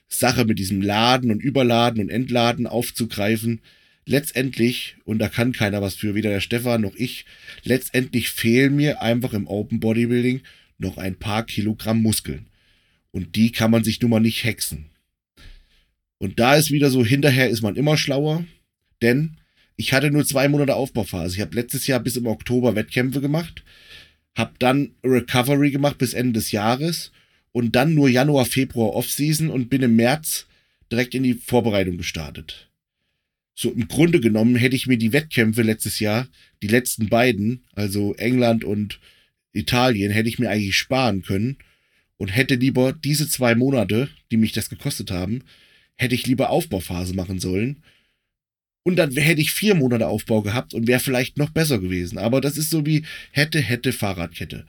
Sache 0.07 0.45
mit 0.45 0.59
diesem 0.59 0.81
Laden 0.81 1.31
und 1.31 1.41
Überladen 1.43 2.01
und 2.01 2.09
Entladen 2.09 2.67
aufzugreifen. 2.67 3.61
Letztendlich, 4.05 4.97
und 5.03 5.17
da 5.17 5.29
kann 5.29 5.51
keiner 5.51 5.81
was 5.81 5.95
für, 5.95 6.13
weder 6.13 6.29
der 6.29 6.39
Stefan 6.39 6.81
noch 6.81 6.95
ich, 6.95 7.25
letztendlich 7.63 8.29
fehlen 8.29 8.75
mir 8.75 9.01
einfach 9.01 9.33
im 9.33 9.47
Open 9.47 9.79
Bodybuilding 9.79 10.41
noch 10.77 10.97
ein 10.97 11.17
paar 11.17 11.45
Kilogramm 11.45 12.01
Muskeln. 12.03 12.47
Und 13.11 13.35
die 13.35 13.51
kann 13.51 13.71
man 13.71 13.83
sich 13.83 13.99
nun 14.01 14.11
mal 14.11 14.19
nicht 14.19 14.43
hexen. 14.43 14.91
Und 16.17 16.39
da 16.39 16.55
ist 16.55 16.71
wieder 16.71 16.91
so, 16.91 17.03
hinterher 17.03 17.49
ist 17.49 17.61
man 17.61 17.75
immer 17.75 17.97
schlauer. 17.97 18.45
Denn 19.05 19.37
ich 19.75 19.93
hatte 19.93 20.09
nur 20.09 20.25
zwei 20.25 20.49
Monate 20.49 20.73
Aufbauphase. 20.73 21.35
Ich 21.35 21.41
habe 21.41 21.55
letztes 21.55 21.85
Jahr 21.85 21.99
bis 21.99 22.15
im 22.15 22.25
Oktober 22.25 22.73
Wettkämpfe 22.73 23.21
gemacht, 23.21 23.63
habe 24.35 24.53
dann 24.57 24.95
Recovery 25.03 25.69
gemacht 25.69 25.99
bis 25.99 26.15
Ende 26.15 26.33
des 26.33 26.51
Jahres 26.51 27.11
und 27.51 27.75
dann 27.75 27.93
nur 27.93 28.09
Januar, 28.09 28.45
Februar 28.45 28.95
Offseason 28.95 29.51
und 29.51 29.69
bin 29.69 29.83
im 29.83 29.95
März 29.95 30.47
direkt 30.91 31.13
in 31.13 31.21
die 31.21 31.35
Vorbereitung 31.35 31.97
gestartet. 31.97 32.71
So 33.53 33.71
im 33.71 33.87
Grunde 33.87 34.19
genommen 34.19 34.55
hätte 34.55 34.75
ich 34.75 34.87
mir 34.87 34.97
die 34.97 35.13
Wettkämpfe 35.13 35.61
letztes 35.61 35.99
Jahr, 35.99 36.27
die 36.63 36.67
letzten 36.67 37.07
beiden, 37.07 37.63
also 37.73 38.15
England 38.15 38.63
und 38.63 38.99
Italien, 39.53 40.11
hätte 40.11 40.29
ich 40.29 40.39
mir 40.39 40.49
eigentlich 40.49 40.77
sparen 40.77 41.21
können 41.21 41.57
und 42.17 42.29
hätte 42.29 42.55
lieber 42.55 42.91
diese 42.91 43.29
zwei 43.29 43.53
Monate, 43.53 44.09
die 44.31 44.37
mich 44.37 44.51
das 44.51 44.71
gekostet 44.71 45.11
haben, 45.11 45.43
hätte 45.95 46.15
ich 46.15 46.25
lieber 46.25 46.49
Aufbauphase 46.49 47.13
machen 47.13 47.39
sollen 47.39 47.83
und 48.85 48.97
dann 48.97 49.11
hätte 49.11 49.41
ich 49.41 49.51
vier 49.51 49.73
Monate 49.73 50.07
Aufbau 50.07 50.43
gehabt 50.43 50.75
und 50.75 50.87
wäre 50.87 50.99
vielleicht 50.99 51.37
noch 51.37 51.49
besser 51.49 51.79
gewesen. 51.79 52.19
Aber 52.19 52.39
das 52.39 52.55
ist 52.55 52.69
so 52.69 52.85
wie 52.85 53.03
hätte, 53.31 53.59
hätte 53.59 53.91
Fahrradkette. 53.91 54.67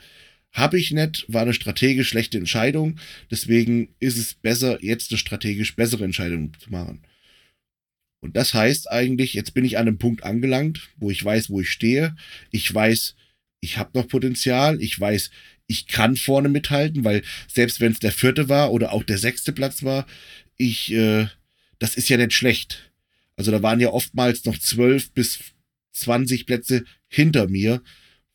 Habe 0.53 0.79
ich 0.79 0.91
nicht, 0.91 1.27
war 1.29 1.43
eine 1.43 1.53
strategisch 1.53 2.09
schlechte 2.09 2.39
Entscheidung. 2.39 2.99
Deswegen 3.31 3.95
ist 4.01 4.17
es 4.17 4.33
besser, 4.33 4.83
jetzt 4.83 5.11
eine 5.11 5.19
strategisch 5.19 5.77
bessere 5.77 6.05
Entscheidung 6.05 6.55
zu 6.59 6.71
machen. 6.71 7.03
Und 8.21 8.37
das 8.37 8.55
heißt 8.55 8.91
eigentlich, 8.91 9.35
jetzt 9.35 9.53
bin 9.53 9.67
ich 9.67 9.77
an 9.77 9.87
einem 9.87 9.99
Punkt 9.99 10.25
angelangt, 10.25 10.89
wo 10.97 11.11
ich 11.11 11.23
weiß, 11.23 11.51
wo 11.51 11.61
ich 11.61 11.71
stehe. 11.71 12.17
Ich 12.51 12.73
weiß, 12.75 13.17
ich 13.61 13.77
habe 13.77 13.91
noch 13.93 14.09
Potenzial. 14.09 14.81
Ich 14.81 14.99
weiß, 14.99 15.31
ich 15.67 15.89
kann 15.89 16.17
vorne 16.17 16.49
mithalten, 16.49 17.05
weil 17.05 17.23
selbst 17.53 17.81
wenn 17.83 17.93
es 17.93 17.99
der 17.99 18.13
vierte 18.13 18.49
war 18.49 18.73
oder 18.73 18.93
auch 18.93 19.05
der 19.05 19.19
sechste 19.19 19.53
Platz 19.53 19.83
war, 19.83 20.07
ich, 20.57 20.91
äh, 20.93 21.27
das 21.79 21.97
ist 21.97 22.09
ja 22.09 22.17
nicht 22.17 22.33
schlecht. 22.33 22.86
Also 23.37 23.51
da 23.51 23.63
waren 23.63 23.81
ja 23.81 23.91
oftmals 23.91 24.45
noch 24.45 24.59
zwölf 24.59 25.13
bis 25.13 25.41
20 25.93 26.47
Plätze 26.47 26.85
hinter 27.09 27.49
mir 27.49 27.83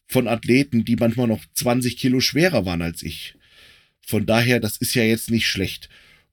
von 0.08 0.28
Athleten, 0.28 0.86
die 0.86 0.96
manchmal 0.96 1.28
noch 1.28 1.44
20 1.54 1.98
Kilo 1.98 2.20
schwerer 2.20 2.66
waren 2.66 2.82
als 2.82 3.04
ich. 3.04 3.36
Von 4.02 4.26
daher, 4.26 4.60
das 4.60 4.78
ist 4.78 4.94
ja 4.94 5.04
jetzt 5.04 5.32
nicht 5.32 5.48
schlecht. 5.48 5.90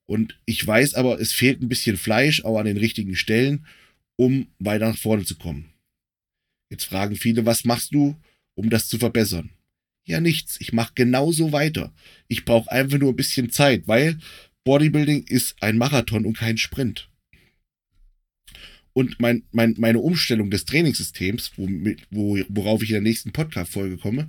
Und 0.07 0.39
ich 0.47 0.67
weiß 0.67 0.95
aber, 0.95 1.21
es 1.21 1.33
fehlt 1.33 1.63
ein 1.63 1.69
bisschen 1.69 1.97
Fleisch, 1.97 2.45
auch 2.45 2.59
an 2.59 2.67
den 2.67 2.79
richtigen 2.79 3.15
Stellen, 3.15 3.67
um 4.17 4.49
weiter 4.59 4.89
nach 4.89 4.99
vorne 4.99 5.25
zu 5.25 5.37
kommen. 5.37 5.73
Jetzt 6.71 6.85
fragen 6.85 7.17
viele, 7.17 7.47
was 7.47 7.65
machst 7.65 7.95
du, 7.95 8.17
um 8.55 8.71
das 8.71 8.89
zu 8.89 8.99
verbessern? 8.99 9.51
Ja, 10.05 10.21
nichts. 10.21 10.61
Ich 10.61 10.73
mache 10.73 10.93
genauso 10.95 11.53
weiter. 11.53 11.93
Ich 12.27 12.45
brauche 12.45 12.73
einfach 12.73 12.99
nur 12.99 13.13
ein 13.13 13.17
bisschen 13.17 13.51
Zeit, 13.51 13.87
weil 13.87 14.19
Bodybuilding 14.65 15.25
ist 15.25 15.63
ein 15.63 15.77
Marathon 15.77 16.25
und 16.25 16.37
kein 16.37 16.57
Sprint. 16.57 17.09
Und 18.99 19.21
mein, 19.21 19.45
mein, 19.53 19.77
meine 19.79 20.01
Umstellung 20.01 20.51
des 20.51 20.65
Trainingssystems, 20.65 21.53
wo, 21.55 21.69
wo, 22.11 22.37
worauf 22.49 22.83
ich 22.83 22.89
in 22.89 22.95
der 22.95 23.03
nächsten 23.03 23.31
Podcast-Folge 23.31 23.97
komme, 23.97 24.27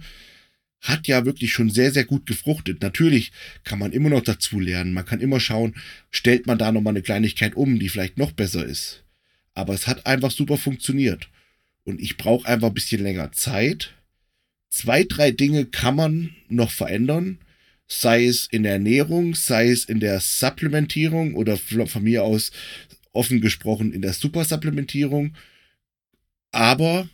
hat 0.80 1.08
ja 1.08 1.26
wirklich 1.26 1.52
schon 1.54 1.72
sehr, 1.72 1.92
sehr 1.92 2.06
gut 2.06 2.28
gefruchtet. 2.28 2.84
Natürlich 2.84 3.32
kann 3.64 3.80
man 3.80 3.94
immer 3.94 4.10
noch 4.10 4.22
dazu 4.22 4.60
lernen. 4.60 4.94
Man 4.94 5.08
kann 5.08 5.22
immer 5.22 5.40
schauen, 5.40 5.74
stellt 6.12 6.46
man 6.46 6.60
da 6.60 6.72
nochmal 6.72 6.94
eine 6.94 7.02
Kleinigkeit 7.02 7.56
um, 7.56 7.80
die 7.80 7.90
vielleicht 7.90 8.20
noch 8.20 8.32
besser 8.32 8.64
ist. 8.64 9.04
Aber 9.56 9.74
es 9.74 9.88
hat 9.88 10.06
einfach 10.06 10.30
super 10.30 10.58
funktioniert. 10.58 11.30
Und 11.84 12.00
ich 12.00 12.18
brauche 12.18 12.48
einfach 12.48 12.68
ein 12.68 12.76
bisschen 12.76 13.02
länger 13.02 13.32
Zeit. 13.32 13.96
Zwei, 14.70 15.04
drei 15.04 15.32
Dinge 15.32 15.66
kann 15.66 15.96
man 15.96 16.36
noch 16.48 16.70
verändern. 16.70 17.40
Sei 17.88 18.28
es 18.28 18.46
in 18.46 18.62
der 18.62 18.74
Ernährung, 18.74 19.34
sei 19.34 19.70
es 19.70 19.86
in 19.86 20.00
der 20.00 20.20
Supplementierung 20.20 21.34
oder 21.34 21.58
von 21.58 22.04
mir 22.04 22.24
aus 22.24 22.52
offen 23.12 23.42
gesprochen 23.42 23.94
in 23.94 24.02
der 24.02 24.14
Supersupplementierung, 24.14 25.36
aber 26.52 27.10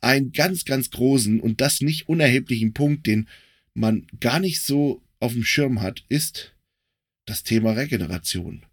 einen 0.00 0.32
ganz, 0.32 0.64
ganz 0.64 0.90
großen 0.90 1.40
und 1.40 1.60
das 1.60 1.80
nicht 1.80 2.08
unerheblichen 2.08 2.72
Punkt, 2.72 3.06
den 3.06 3.28
man 3.74 4.06
gar 4.18 4.40
nicht 4.40 4.60
so 4.62 5.02
auf 5.18 5.32
dem 5.32 5.44
Schirm 5.44 5.82
hat, 5.82 6.04
ist 6.08 6.54
das 7.26 7.42
Thema 7.42 7.72
Regeneration. 7.72 8.64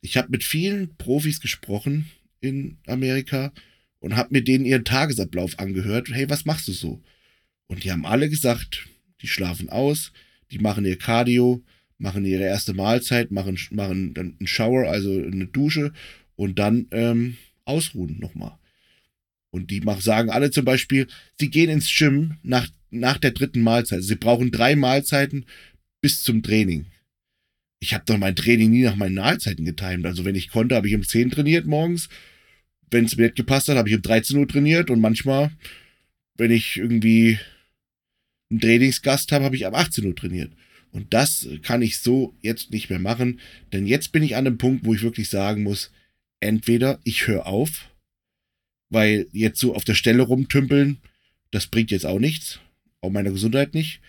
Ich 0.00 0.16
habe 0.16 0.30
mit 0.30 0.44
vielen 0.44 0.96
Profis 0.96 1.40
gesprochen 1.40 2.10
in 2.40 2.78
Amerika 2.86 3.52
und 4.00 4.16
habe 4.16 4.34
mir 4.34 4.42
denen 4.42 4.64
ihren 4.64 4.84
Tagesablauf 4.84 5.58
angehört. 5.58 6.08
Hey, 6.10 6.28
was 6.28 6.44
machst 6.44 6.68
du 6.68 6.72
so? 6.72 7.02
Und 7.66 7.84
die 7.84 7.90
haben 7.90 8.06
alle 8.06 8.28
gesagt, 8.28 8.86
die 9.22 9.28
schlafen 9.28 9.68
aus, 9.68 10.12
die 10.50 10.58
machen 10.58 10.84
ihr 10.84 10.98
Cardio, 10.98 11.64
machen 11.98 12.24
ihre 12.24 12.44
erste 12.44 12.74
Mahlzeit, 12.74 13.30
machen, 13.30 13.58
machen 13.70 14.14
dann 14.14 14.36
einen 14.38 14.46
Shower, 14.46 14.88
also 14.88 15.10
eine 15.10 15.46
Dusche 15.46 15.92
und 16.36 16.58
dann 16.58 16.86
ähm, 16.90 17.36
ausruhen 17.64 18.18
nochmal. 18.18 18.58
Und 19.50 19.70
die 19.70 19.80
machen, 19.80 20.02
sagen 20.02 20.30
alle 20.30 20.50
zum 20.50 20.64
Beispiel, 20.64 21.06
sie 21.38 21.50
gehen 21.50 21.70
ins 21.70 21.94
Gym 21.94 22.34
nach 22.42 22.68
nach 22.90 23.18
der 23.18 23.32
dritten 23.32 23.62
Mahlzeit. 23.62 24.02
Sie 24.02 24.16
brauchen 24.16 24.50
drei 24.50 24.76
Mahlzeiten 24.76 25.46
bis 26.00 26.22
zum 26.22 26.42
Training. 26.42 26.86
Ich 27.78 27.94
habe 27.94 28.04
doch 28.06 28.18
mein 28.18 28.36
Training 28.36 28.70
nie 28.70 28.82
nach 28.82 28.96
meinen 28.96 29.14
Mahlzeiten 29.14 29.64
getimt. 29.64 30.06
Also 30.06 30.24
wenn 30.24 30.34
ich 30.34 30.48
konnte, 30.48 30.74
habe 30.74 30.88
ich 30.88 30.94
um 30.94 31.02
10 31.02 31.30
trainiert 31.30 31.66
morgens. 31.66 32.08
Wenn 32.90 33.04
es 33.04 33.16
mir 33.16 33.24
nicht 33.24 33.36
gepasst 33.36 33.68
hat, 33.68 33.76
habe 33.76 33.88
ich 33.88 33.96
um 33.96 34.02
13 34.02 34.38
Uhr 34.38 34.48
trainiert. 34.48 34.90
Und 34.90 35.00
manchmal, 35.00 35.50
wenn 36.36 36.50
ich 36.50 36.76
irgendwie 36.76 37.38
einen 38.50 38.60
Trainingsgast 38.60 39.32
habe, 39.32 39.44
habe 39.44 39.56
ich 39.56 39.66
ab 39.66 39.74
18 39.74 40.06
Uhr 40.06 40.16
trainiert. 40.16 40.52
Und 40.96 41.12
das 41.12 41.46
kann 41.60 41.82
ich 41.82 41.98
so 41.98 42.34
jetzt 42.40 42.70
nicht 42.70 42.88
mehr 42.88 42.98
machen. 42.98 43.40
Denn 43.70 43.86
jetzt 43.86 44.12
bin 44.12 44.22
ich 44.22 44.34
an 44.34 44.46
einem 44.46 44.56
Punkt, 44.56 44.86
wo 44.86 44.94
ich 44.94 45.02
wirklich 45.02 45.28
sagen 45.28 45.62
muss, 45.62 45.92
entweder 46.40 47.00
ich 47.04 47.26
höre 47.26 47.46
auf, 47.46 47.90
weil 48.88 49.26
jetzt 49.30 49.60
so 49.60 49.74
auf 49.74 49.84
der 49.84 49.92
Stelle 49.92 50.22
rumtümpeln, 50.22 50.96
das 51.50 51.66
bringt 51.66 51.90
jetzt 51.90 52.06
auch 52.06 52.18
nichts, 52.18 52.60
auch 53.02 53.10
meiner 53.10 53.30
Gesundheit 53.30 53.74
nicht. 53.74 54.00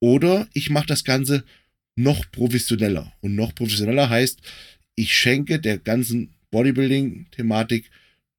Oder 0.00 0.48
ich 0.52 0.68
mache 0.68 0.86
das 0.86 1.04
Ganze 1.04 1.44
noch 1.94 2.28
professioneller. 2.32 3.12
Und 3.20 3.36
noch 3.36 3.54
professioneller 3.54 4.10
heißt, 4.10 4.40
ich 4.96 5.14
schenke 5.14 5.60
der 5.60 5.78
ganzen 5.78 6.34
Bodybuilding-Thematik 6.50 7.88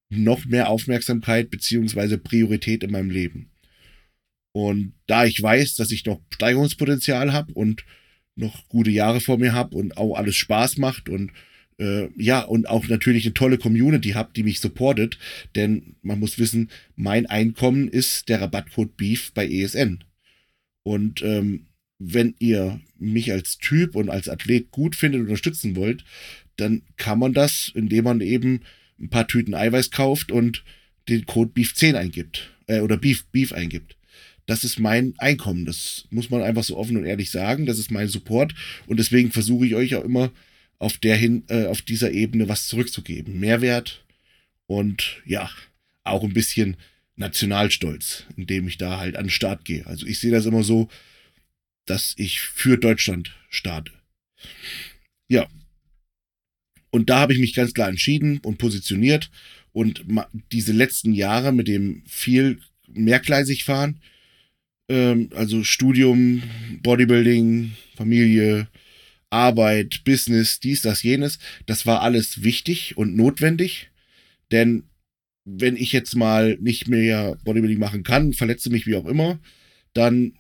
noch 0.09 0.43
mehr 0.43 0.67
Aufmerksamkeit 0.67 1.49
beziehungsweise 1.49 2.17
Priorität 2.17 2.83
in 2.83 2.91
meinem 2.91 3.11
Leben. 3.11 3.49
Und 4.53 4.93
da 5.07 5.25
ich 5.25 5.41
weiß, 5.41 5.75
dass 5.75 5.91
ich 5.91 6.05
noch 6.05 6.21
Steigerungspotenzial 6.33 7.33
habe 7.33 7.53
und 7.53 7.83
noch 8.35 8.67
gute 8.69 8.91
Jahre 8.91 9.19
vor 9.19 9.37
mir 9.37 9.53
habe 9.53 9.75
und 9.75 9.97
auch 9.97 10.15
alles 10.15 10.35
Spaß 10.35 10.77
macht 10.77 11.09
und 11.09 11.31
äh, 11.79 12.07
ja, 12.17 12.41
und 12.41 12.69
auch 12.69 12.87
natürlich 12.87 13.25
eine 13.25 13.33
tolle 13.33 13.57
Community 13.57 14.11
habe, 14.11 14.31
die 14.35 14.43
mich 14.43 14.59
supportet, 14.59 15.17
denn 15.55 15.95
man 16.01 16.19
muss 16.19 16.37
wissen, 16.37 16.69
mein 16.95 17.25
Einkommen 17.25 17.87
ist 17.87 18.29
der 18.29 18.41
Rabattcode 18.41 18.95
Beef 18.95 19.31
bei 19.33 19.47
ESN. 19.47 20.03
Und 20.83 21.21
ähm, 21.23 21.67
wenn 21.97 22.35
ihr 22.39 22.79
mich 22.99 23.31
als 23.31 23.57
Typ 23.57 23.95
und 23.95 24.09
als 24.09 24.29
Athlet 24.29 24.71
gut 24.71 24.95
findet 24.95 25.21
und 25.21 25.27
unterstützen 25.27 25.75
wollt, 25.75 26.03
dann 26.57 26.83
kann 26.97 27.19
man 27.19 27.33
das, 27.33 27.71
indem 27.73 28.03
man 28.03 28.21
eben 28.21 28.61
ein 28.99 29.09
paar 29.09 29.27
Tüten 29.27 29.55
Eiweiß 29.55 29.91
kauft 29.91 30.31
und 30.31 30.63
den 31.09 31.25
Code 31.25 31.51
Beef10 31.55 31.95
eingibt. 31.95 32.51
Äh, 32.67 32.81
oder 32.81 32.97
Beef, 32.97 33.25
Beef 33.31 33.51
eingibt. 33.51 33.97
Das 34.45 34.63
ist 34.63 34.79
mein 34.79 35.13
Einkommen. 35.17 35.65
Das 35.65 36.06
muss 36.10 36.29
man 36.29 36.41
einfach 36.41 36.63
so 36.63 36.77
offen 36.77 36.97
und 36.97 37.06
ehrlich 37.06 37.32
sagen. 37.32 37.65
Das 37.65 37.79
ist 37.79 37.91
mein 37.91 38.10
Support. 38.10 38.53
Und 38.88 38.97
deswegen 38.97 39.32
versuche 39.32 39.65
ich 39.65 39.75
euch 39.75 39.95
auch 39.95 40.03
immer 40.03 40.32
auf 40.79 40.97
der 40.97 41.15
hin, 41.15 41.43
äh, 41.47 41.65
auf 41.67 41.82
dieser 41.82 42.12
Ebene 42.12 42.49
was 42.49 42.67
zurückzugeben. 42.67 43.39
Mehrwert 43.39 44.03
und 44.67 45.21
ja, 45.25 45.49
auch 46.03 46.23
ein 46.23 46.34
bisschen 46.34 46.77
Nationalstolz, 47.15 48.25
indem 48.36 48.67
ich 48.67 48.77
da 48.77 48.99
halt 48.99 49.15
an 49.15 49.25
den 49.25 49.29
Start 49.29 49.65
gehe. 49.65 49.86
Also 49.86 50.06
ich 50.06 50.19
sehe 50.19 50.32
das 50.32 50.45
immer 50.45 50.63
so, 50.63 50.89
dass 51.86 52.13
ich 52.17 52.41
für 52.41 52.77
Deutschland 52.77 53.36
starte. 53.49 53.91
Ja. 55.27 55.47
Und 56.89 57.10
da 57.10 57.19
habe 57.19 57.34
ich 57.34 57.39
mich 57.39 57.53
ganz 57.53 57.73
klar 57.73 57.89
entschieden 57.89 58.39
und 58.39 58.58
positioniert. 58.58 59.32
Und 59.71 60.06
diese 60.51 60.73
letzten 60.73 61.13
Jahre 61.13 61.51
mit 61.51 61.67
dem 61.67 62.03
viel 62.06 62.60
mehrgleisig 62.88 63.63
fahren, 63.63 64.01
ähm, 64.89 65.30
also 65.36 65.63
Studium, 65.63 66.43
Bodybuilding, 66.82 67.72
Familie, 67.96 68.67
Arbeit, 69.30 70.04
Business, 70.04 70.60
dies, 70.60 70.82
das, 70.82 71.04
jenes, 71.04 71.39
das 71.65 71.86
war 71.86 72.02
alles 72.02 72.43
wichtig 72.43 72.98
und 72.98 73.15
notwendig. 73.15 73.89
Denn 74.52 74.84
wenn 75.46 75.76
ich 75.76 75.91
jetzt 75.91 76.15
mal 76.15 76.58
nicht 76.62 76.88
mehr 76.88 77.38
Bodybuilding 77.43 77.80
machen 77.80 78.04
kann, 78.04 78.34
verletze 78.34 78.69
mich 78.69 78.86
wie 78.86 78.96
auch 78.96 79.06
immer, 79.06 79.39
dann 79.93 80.34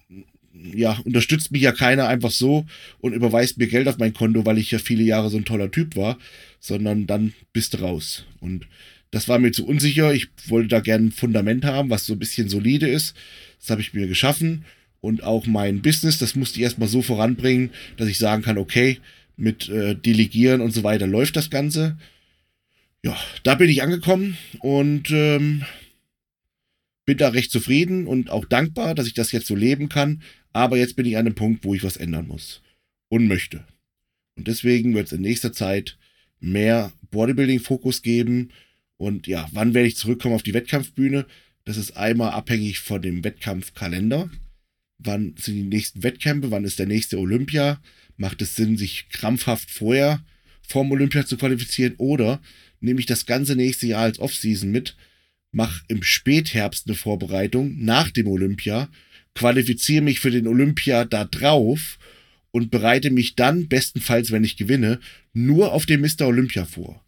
ja, 0.53 0.99
unterstützt 1.03 1.51
mich 1.51 1.63
ja 1.63 1.71
keiner 1.71 2.07
einfach 2.07 2.31
so 2.31 2.65
und 2.99 3.13
überweist 3.13 3.57
mir 3.57 3.67
Geld 3.67 3.87
auf 3.87 3.97
mein 3.97 4.13
Konto, 4.13 4.45
weil 4.45 4.59
ich 4.59 4.71
ja 4.71 4.79
viele 4.79 5.03
Jahre 5.03 5.29
so 5.29 5.37
ein 5.37 5.45
toller 5.45 5.71
Typ 5.71 5.95
war, 5.95 6.17
sondern 6.59 7.07
dann 7.07 7.33
bist 7.53 7.73
du 7.73 7.79
raus. 7.79 8.25
Und 8.39 8.67
das 9.13 9.27
war 9.27 9.37
mir 9.37 9.51
zu 9.51 9.67
unsicher. 9.67 10.11
Ich 10.11 10.29
wollte 10.47 10.69
da 10.69 10.79
gerne 10.79 11.05
ein 11.05 11.11
Fundament 11.11 11.65
haben, 11.65 11.91
was 11.91 12.07
so 12.07 12.13
ein 12.13 12.19
bisschen 12.19 12.49
solide 12.49 12.87
ist. 12.87 13.15
Das 13.59 13.69
habe 13.69 13.79
ich 13.79 13.93
mir 13.93 14.07
geschaffen. 14.07 14.65
Und 15.01 15.21
auch 15.21 15.45
mein 15.45 15.83
Business, 15.83 16.17
das 16.17 16.35
musste 16.35 16.57
ich 16.57 16.63
erstmal 16.63 16.87
so 16.87 17.03
voranbringen, 17.03 17.69
dass 17.97 18.07
ich 18.07 18.17
sagen 18.17 18.41
kann, 18.41 18.57
okay, 18.57 18.97
mit 19.37 19.69
äh, 19.69 19.93
Delegieren 19.93 20.61
und 20.61 20.71
so 20.71 20.83
weiter 20.83 21.05
läuft 21.05 21.35
das 21.35 21.51
Ganze. 21.51 21.95
Ja, 23.03 23.15
da 23.43 23.53
bin 23.53 23.69
ich 23.69 23.83
angekommen 23.83 24.35
und 24.61 25.11
ähm, 25.11 25.63
bin 27.05 27.19
da 27.19 27.29
recht 27.29 27.51
zufrieden 27.51 28.07
und 28.07 28.31
auch 28.31 28.45
dankbar, 28.45 28.95
dass 28.95 29.05
ich 29.05 29.13
das 29.13 29.31
jetzt 29.31 29.45
so 29.45 29.55
leben 29.55 29.89
kann. 29.89 30.23
Aber 30.53 30.77
jetzt 30.77 30.95
bin 30.95 31.05
ich 31.05 31.17
an 31.17 31.27
einem 31.27 31.35
Punkt, 31.35 31.65
wo 31.65 31.75
ich 31.75 31.83
was 31.83 31.97
ändern 31.97 32.27
muss 32.27 32.63
und 33.09 33.27
möchte. 33.27 33.63
Und 34.35 34.47
deswegen 34.47 34.95
wird 34.95 35.05
es 35.05 35.13
in 35.13 35.21
nächster 35.21 35.53
Zeit 35.53 35.99
mehr 36.39 36.91
Bodybuilding-Fokus 37.11 38.01
geben. 38.01 38.49
Und 39.03 39.27
ja, 39.27 39.47
wann 39.51 39.73
werde 39.73 39.87
ich 39.87 39.97
zurückkommen 39.97 40.35
auf 40.35 40.43
die 40.43 40.53
Wettkampfbühne? 40.53 41.25
Das 41.65 41.77
ist 41.77 41.97
einmal 41.97 42.31
abhängig 42.31 42.79
von 42.79 43.01
dem 43.01 43.23
Wettkampfkalender. 43.23 44.29
Wann 44.97 45.35
sind 45.37 45.55
die 45.55 45.63
nächsten 45.63 46.03
Wettkämpfe? 46.03 46.51
Wann 46.51 46.63
ist 46.63 46.79
der 46.79 46.85
nächste 46.85 47.19
Olympia? 47.19 47.81
Macht 48.15 48.41
es 48.41 48.55
Sinn, 48.55 48.77
sich 48.77 49.09
krampfhaft 49.09 49.69
vorher 49.69 50.23
vorm 50.61 50.91
Olympia 50.91 51.25
zu 51.25 51.35
qualifizieren? 51.35 51.95
Oder 51.97 52.41
nehme 52.79 53.01
ich 53.01 53.05
das 53.05 53.25
ganze 53.25 53.55
nächste 53.57 53.87
Jahr 53.87 54.03
als 54.03 54.19
Offseason 54.19 54.71
mit, 54.71 54.95
mache 55.51 55.83
im 55.89 56.01
Spätherbst 56.03 56.87
eine 56.87 56.95
Vorbereitung 56.95 57.83
nach 57.83 58.09
dem 58.09 58.27
Olympia 58.27 58.89
qualifiziere 59.35 60.03
mich 60.03 60.19
für 60.19 60.31
den 60.31 60.47
Olympia 60.47 61.05
da 61.05 61.25
drauf 61.25 61.97
und 62.51 62.71
bereite 62.71 63.09
mich 63.09 63.35
dann, 63.35 63.67
bestenfalls, 63.67 64.31
wenn 64.31 64.43
ich 64.43 64.57
gewinne, 64.57 64.99
nur 65.33 65.73
auf 65.73 65.85
den 65.85 66.01
Mr. 66.01 66.27
Olympia 66.27 66.65
vor. 66.65 67.03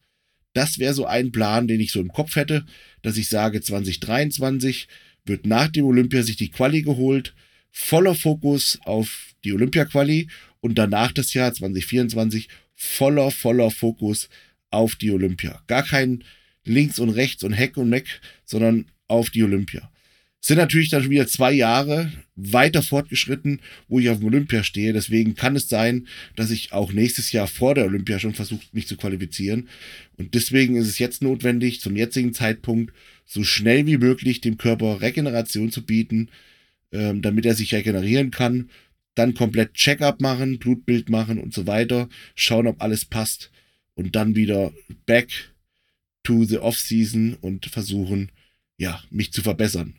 Das 0.55 0.79
wäre 0.79 0.93
so 0.93 1.05
ein 1.05 1.33
Plan, 1.33 1.67
den 1.67 1.81
ich 1.81 1.91
so 1.91 1.99
im 1.99 2.13
Kopf 2.13 2.37
hätte, 2.37 2.65
dass 3.01 3.17
ich 3.17 3.27
sage, 3.27 3.61
2023 3.61 4.87
wird 5.25 5.45
nach 5.45 5.67
dem 5.67 5.85
Olympia 5.85 6.23
sich 6.23 6.37
die 6.37 6.49
Quali 6.49 6.81
geholt, 6.81 7.35
voller 7.71 8.15
Fokus 8.15 8.79
auf 8.85 9.33
die 9.43 9.51
Olympia-Quali 9.51 10.29
und 10.61 10.77
danach 10.77 11.11
das 11.11 11.33
Jahr 11.33 11.53
2024 11.53 12.47
voller, 12.73 13.31
voller 13.31 13.69
Fokus 13.69 14.29
auf 14.71 14.95
die 14.95 15.11
Olympia. 15.11 15.61
Gar 15.67 15.83
kein 15.83 16.23
links 16.63 16.99
und 16.99 17.09
rechts 17.09 17.43
und 17.43 17.51
Heck 17.51 17.75
und 17.75 17.89
Meck, 17.89 18.21
sondern 18.45 18.85
auf 19.07 19.29
die 19.31 19.43
Olympia 19.43 19.91
sind 20.45 20.58
natürlich 20.58 20.89
dann 20.89 21.01
schon 21.01 21.10
wieder 21.10 21.25
zwei 21.25 21.51
Jahre 21.51 22.12
weiter 22.36 22.84
fortgeschritten, 22.84 23.62
wo 23.88 23.99
ich 23.99 24.12
auf 24.12 24.19
dem 24.19 24.27
Olympia 24.27 24.63
stehe. 24.63 24.93
Deswegen 24.93 25.34
kann 25.34 25.55
es 25.55 25.69
sein, 25.69 26.05
dass 26.36 26.51
ich 26.51 26.71
auch 26.71 26.91
nächstes 26.91 27.31
Jahr 27.31 27.47
vor 27.47 27.73
der 27.73 27.86
Olympia 27.86 28.19
schon 28.19 28.36
versuche, 28.36 28.63
mich 28.71 28.88
zu 28.88 28.95
qualifizieren. 28.95 29.69
Und 30.17 30.36
deswegen 30.36 30.75
ist 30.75 30.88
es 30.88 30.99
jetzt 30.99 31.23
notwendig, 31.23 31.81
zum 31.81 31.95
jetzigen 31.95 32.31
Zeitpunkt 32.31 32.93
so 33.25 33.43
schnell 33.43 33.88
wie 33.88 33.97
möglich 33.97 34.39
dem 34.39 34.60
Körper 34.60 35.01
Regeneration 35.01 35.71
zu 35.71 35.84
bieten, 35.84 36.29
ähm, 36.91 37.23
damit 37.23 37.47
er 37.47 37.55
sich 37.55 37.73
regenerieren 37.73 38.29
kann. 38.29 38.69
Dann 39.15 39.34
komplett 39.34 39.73
Check-up 39.73 40.21
machen, 40.21 40.60
Blutbild 40.60 41.10
machen 41.10 41.39
und 41.39 41.55
so 41.55 41.65
weiter. 41.65 42.08
Schauen, 42.36 42.67
ob 42.67 42.84
alles 42.84 43.05
passt. 43.05 43.49
Und 43.95 44.15
dann 44.15 44.36
wieder 44.36 44.71
back 45.08 45.55
to 46.21 46.43
the 46.43 46.60
off-season 46.60 47.36
und 47.41 47.65
versuchen, 47.65 48.29
ja, 48.77 49.01
mich 49.10 49.34
zu 49.34 49.41
verbessern. 49.41 49.95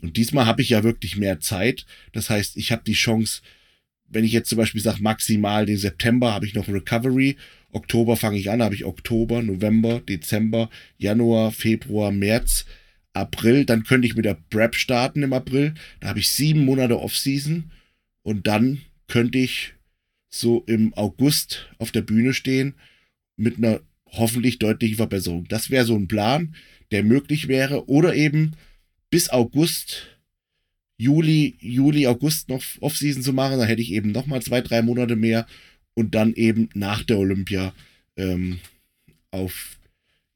Und 0.00 0.16
diesmal 0.16 0.46
habe 0.46 0.62
ich 0.62 0.70
ja 0.70 0.84
wirklich 0.84 1.16
mehr 1.16 1.40
Zeit. 1.40 1.86
Das 2.12 2.30
heißt, 2.30 2.56
ich 2.56 2.72
habe 2.72 2.82
die 2.84 2.92
Chance, 2.92 3.42
wenn 4.08 4.24
ich 4.24 4.32
jetzt 4.32 4.48
zum 4.48 4.58
Beispiel 4.58 4.80
sage, 4.82 5.02
maximal 5.02 5.66
den 5.66 5.78
September 5.78 6.32
habe 6.32 6.46
ich 6.46 6.54
noch 6.54 6.68
Recovery. 6.68 7.36
Oktober 7.72 8.16
fange 8.16 8.38
ich 8.38 8.50
an, 8.50 8.62
habe 8.62 8.74
ich 8.74 8.84
Oktober, 8.84 9.42
November, 9.42 10.00
Dezember, 10.00 10.70
Januar, 10.98 11.50
Februar, 11.50 12.12
März, 12.12 12.66
April. 13.12 13.64
Dann 13.64 13.84
könnte 13.84 14.06
ich 14.06 14.14
mit 14.14 14.24
der 14.24 14.38
Prep 14.50 14.74
starten 14.74 15.22
im 15.22 15.32
April. 15.32 15.74
Da 16.00 16.08
habe 16.08 16.20
ich 16.20 16.30
sieben 16.30 16.64
Monate 16.64 16.98
Off-Season. 17.00 17.70
Und 18.22 18.46
dann 18.46 18.82
könnte 19.08 19.38
ich 19.38 19.74
so 20.28 20.62
im 20.66 20.94
August 20.94 21.68
auf 21.78 21.90
der 21.90 22.02
Bühne 22.02 22.34
stehen 22.34 22.74
mit 23.36 23.58
einer 23.58 23.80
hoffentlich 24.12 24.58
deutlichen 24.58 24.96
Verbesserung. 24.96 25.46
Das 25.48 25.70
wäre 25.70 25.84
so 25.84 25.96
ein 25.96 26.08
Plan, 26.08 26.54
der 26.90 27.02
möglich 27.02 27.48
wäre. 27.48 27.88
Oder 27.88 28.14
eben 28.14 28.52
bis 29.10 29.28
August, 29.30 30.18
Juli, 30.98 31.56
Juli, 31.60 32.06
August 32.06 32.48
noch 32.48 32.62
Offseason 32.80 33.22
zu 33.22 33.32
machen. 33.32 33.58
Da 33.58 33.64
hätte 33.64 33.82
ich 33.82 33.92
eben 33.92 34.12
nochmal 34.12 34.42
zwei, 34.42 34.60
drei 34.60 34.82
Monate 34.82 35.16
mehr 35.16 35.46
und 35.94 36.14
dann 36.14 36.34
eben 36.34 36.68
nach 36.74 37.02
der 37.02 37.18
Olympia 37.18 37.74
ähm, 38.16 38.58
auf, 39.30 39.78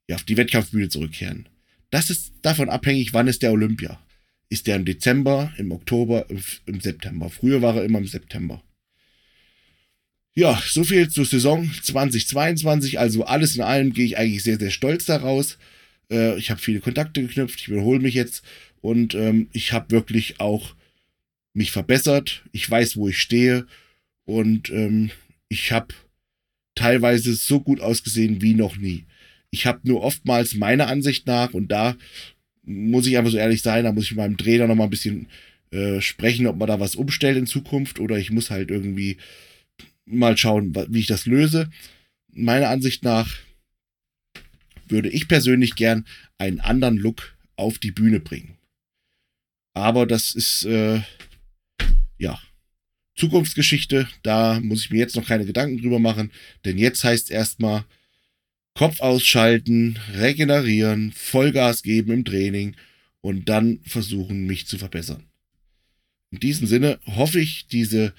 ja, 0.09 0.17
auf 0.17 0.25
die 0.25 0.37
Wettkampfbühne 0.37 0.89
zurückkehren. 0.89 1.49
Das 1.91 2.11
ist 2.11 2.33
davon 2.43 2.69
abhängig, 2.69 3.13
wann 3.13 3.29
ist 3.29 3.43
der 3.43 3.53
Olympia. 3.53 4.01
Ist 4.49 4.67
der 4.67 4.77
im 4.77 4.85
Dezember, 4.85 5.53
im 5.59 5.71
Oktober, 5.73 6.27
im, 6.67 6.81
September? 6.81 7.31
Früher 7.31 7.63
war 7.63 7.77
er 7.77 7.85
immer 7.85 7.99
im 7.99 8.07
September. 8.07 8.63
Ja, 10.35 10.61
so 10.67 10.85
viel 10.85 11.09
zur 11.09 11.25
Saison 11.25 11.71
2022. 11.83 12.99
Also 12.99 13.25
alles 13.25 13.57
in 13.57 13.63
allem 13.63 13.93
gehe 13.93 14.07
ich 14.07 14.19
eigentlich 14.19 14.43
sehr, 14.43 14.59
sehr 14.59 14.71
stolz 14.71 15.05
daraus. 15.05 15.59
Äh, 16.11 16.39
ich 16.39 16.51
habe 16.51 16.61
viele 16.61 16.81
Kontakte 16.81 17.23
geknüpft, 17.23 17.61
ich 17.61 17.69
wiederhole 17.69 18.01
mich 18.01 18.15
jetzt 18.15 18.43
und 18.81 19.15
ähm, 19.15 19.49
ich 19.53 19.73
habe 19.73 19.91
wirklich 19.91 20.41
auch 20.41 20.75
mich 21.53 21.71
verbessert. 21.73 22.45
Ich 22.53 22.69
weiß, 22.71 22.97
wo 22.97 23.09
ich 23.09 23.19
stehe. 23.19 23.67
Und 24.25 24.71
ähm, 24.71 25.11
ich 25.49 25.73
habe 25.73 25.89
teilweise 26.75 27.35
so 27.35 27.61
gut 27.61 27.81
ausgesehen 27.81 28.41
wie 28.43 28.55
noch 28.55 28.77
nie. 28.77 29.07
Ich 29.51 29.67
habe 29.67 29.81
nur 29.85 30.03
oftmals 30.03 30.55
meiner 30.55 30.87
Ansicht 30.87 31.27
nach, 31.27 31.53
und 31.53 31.69
da 31.69 31.97
muss 32.63 33.07
ich 33.07 33.19
einfach 33.19 33.33
so 33.33 33.39
ehrlich 33.39 33.63
sein, 33.63 33.85
da 33.85 33.93
muss 33.93 34.05
ich 34.05 34.11
mit 34.13 34.19
meinem 34.19 34.37
Trainer 34.37 34.69
noch 34.69 34.77
mal 34.77 34.85
ein 34.85 34.91
bisschen 34.91 35.27
äh, 35.73 36.01
sprechen, 36.01 36.47
ob 36.47 36.57
man 36.57 36.69
da 36.69 36.79
was 36.79 36.95
umstellt 36.95 37.37
in 37.37 37.47
Zukunft 37.47 37.99
oder 37.99 38.17
ich 38.19 38.31
muss 38.31 38.51
halt 38.51 38.71
irgendwie 38.71 39.17
mal 40.05 40.37
schauen, 40.37 40.73
wie 40.89 41.01
ich 41.01 41.07
das 41.07 41.27
löse. 41.27 41.69
Meiner 42.33 42.69
Ansicht 42.69 43.03
nach 43.03 43.35
würde 44.91 45.09
ich 45.09 45.29
persönlich 45.29 45.75
gern 45.75 46.07
einen 46.39 46.61
anderen 46.61 46.97
Look 46.97 47.37
auf 47.57 47.79
die 47.79 47.91
Bühne 47.91 48.21
bringen. 48.21 48.57
Aber 49.75 50.07
das 50.07 50.35
ist, 50.35 50.65
äh, 50.65 51.01
ja, 52.19 52.41
Zukunftsgeschichte. 53.17 54.09
Da 54.23 54.61
muss 54.61 54.81
ich 54.81 54.91
mir 54.91 54.99
jetzt 54.99 55.17
noch 55.17 55.27
keine 55.27 55.45
Gedanken 55.45 55.81
drüber 55.81 55.99
machen, 55.99 56.33
denn 56.65 56.79
jetzt 56.79 57.05
heißt 57.05 57.31
erstmal 57.31 57.85
Kopf 58.75 59.01
ausschalten, 59.01 59.99
regenerieren, 60.15 61.13
Vollgas 61.13 61.83
geben 61.83 62.13
im 62.13 62.25
Training 62.25 62.77
und 63.21 63.49
dann 63.49 63.81
versuchen, 63.85 64.47
mich 64.47 64.67
zu 64.67 64.79
verbessern. 64.79 65.25
In 66.31 66.41
diesem 66.41 66.67
Sinne 66.67 66.99
hoffe 67.05 67.41
ich, 67.41 67.67
diese 67.67 68.15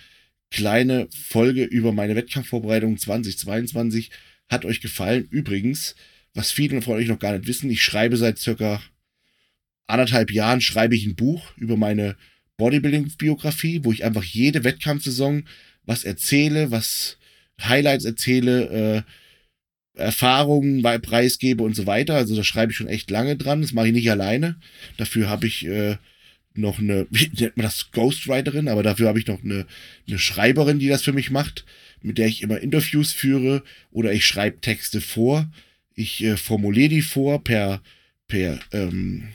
kleine 0.51 1.07
Folge 1.11 1.63
über 1.63 1.93
meine 1.93 2.15
Wettkampfvorbereitung 2.15 2.97
2022 2.97 4.11
hat 4.49 4.65
euch 4.65 4.81
gefallen. 4.81 5.27
Übrigens, 5.31 5.95
was 6.33 6.51
viele 6.51 6.81
von 6.81 6.95
euch 6.95 7.07
noch 7.07 7.19
gar 7.19 7.33
nicht 7.33 7.47
wissen, 7.47 7.69
ich 7.69 7.81
schreibe 7.81 8.17
seit 8.17 8.39
circa 8.39 8.81
anderthalb 9.87 10.31
Jahren 10.31 10.61
schreibe 10.61 10.95
ich 10.95 11.05
ein 11.05 11.15
Buch 11.15 11.55
über 11.57 11.77
meine 11.77 12.15
Bodybuilding-Biografie, 12.57 13.81
wo 13.83 13.91
ich 13.91 14.03
einfach 14.03 14.23
jede 14.23 14.63
Wettkampfsaison 14.63 15.43
was 15.85 16.03
erzähle, 16.03 16.71
was 16.71 17.17
Highlights 17.61 18.05
erzähle, 18.05 19.05
äh, 19.95 19.99
Erfahrungen 19.99 20.81
bei 20.81 20.97
preisgebe 20.97 21.63
und 21.63 21.75
so 21.75 21.85
weiter. 21.85 22.15
Also 22.15 22.35
da 22.35 22.43
schreibe 22.43 22.71
ich 22.71 22.77
schon 22.77 22.87
echt 22.87 23.11
lange 23.11 23.35
dran. 23.35 23.61
Das 23.61 23.73
mache 23.73 23.87
ich 23.87 23.93
nicht 23.93 24.09
alleine. 24.09 24.55
Dafür 24.97 25.29
habe 25.29 25.47
ich 25.47 25.65
äh, 25.65 25.97
noch 26.53 26.79
eine, 26.79 27.07
wie 27.11 27.29
nennt 27.37 27.57
man 27.57 27.65
das, 27.65 27.91
Ghostwriterin, 27.91 28.67
aber 28.67 28.83
dafür 28.83 29.07
habe 29.07 29.19
ich 29.19 29.27
noch 29.27 29.43
eine, 29.43 29.65
eine 30.07 30.19
Schreiberin, 30.19 30.79
die 30.79 30.87
das 30.87 31.03
für 31.03 31.13
mich 31.13 31.31
macht, 31.31 31.65
mit 32.01 32.17
der 32.17 32.27
ich 32.27 32.41
immer 32.41 32.59
Interviews 32.59 33.11
führe 33.11 33.63
oder 33.91 34.13
ich 34.13 34.25
schreibe 34.25 34.61
Texte 34.61 35.01
vor. 35.01 35.51
Ich 35.95 36.23
äh, 36.23 36.37
formuliere 36.37 36.89
die 36.89 37.01
vor 37.01 37.43
per, 37.43 37.81
per 38.27 38.59
ähm, 38.71 39.29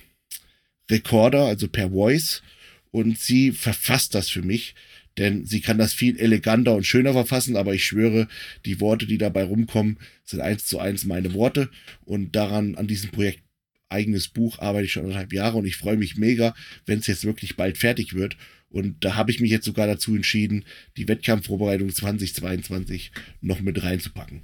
Recorder, 0.91 1.45
also 1.45 1.69
per 1.69 1.91
Voice. 1.91 2.43
Und 2.91 3.19
sie 3.19 3.53
verfasst 3.53 4.15
das 4.15 4.31
für 4.31 4.43
mich, 4.43 4.75
denn 5.19 5.45
sie 5.45 5.61
kann 5.61 5.79
das 5.79 5.93
viel 5.93 6.19
eleganter 6.19 6.75
und 6.75 6.87
schöner 6.87 7.13
verfassen, 7.13 7.57
aber 7.57 7.75
ich 7.75 7.85
schwöre, 7.85 8.29
die 8.65 8.81
Worte, 8.81 9.07
die 9.07 9.19
dabei 9.19 9.45
rumkommen, 9.45 9.99
sind 10.25 10.41
eins 10.41 10.67
zu 10.67 10.79
eins 10.79 11.05
meine 11.05 11.35
Worte. 11.35 11.71
Und 12.05 12.37
daran, 12.37 12.75
an 12.77 12.87
diesem 12.87 13.11
Projekt 13.11 13.43
eigenes 13.89 14.29
Buch 14.29 14.59
arbeite 14.59 14.87
ich 14.87 14.93
schon 14.93 15.05
anderthalb 15.05 15.33
Jahre 15.33 15.59
und 15.59 15.67
ich 15.67 15.77
freue 15.77 15.97
mich 15.97 16.17
mega, 16.17 16.55
wenn 16.87 16.99
es 16.99 17.07
jetzt 17.07 17.25
wirklich 17.25 17.57
bald 17.57 17.79
fertig 17.79 18.15
wird. 18.15 18.37
Und 18.69 19.05
da 19.05 19.15
habe 19.15 19.31
ich 19.31 19.41
mich 19.41 19.51
jetzt 19.51 19.65
sogar 19.65 19.87
dazu 19.87 20.15
entschieden, 20.15 20.65
die 20.97 21.09
Wettkampfvorbereitung 21.09 21.91
2022 21.91 23.13
noch 23.41 23.61
mit 23.61 23.83
reinzupacken. 23.83 24.43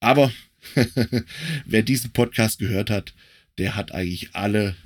Aber 0.00 0.32
wer 1.66 1.82
diesen 1.82 2.12
Podcast 2.12 2.58
gehört 2.58 2.90
hat, 2.90 3.14
der 3.58 3.76
hat 3.76 3.92
eigentlich 3.92 4.34
alle 4.34 4.76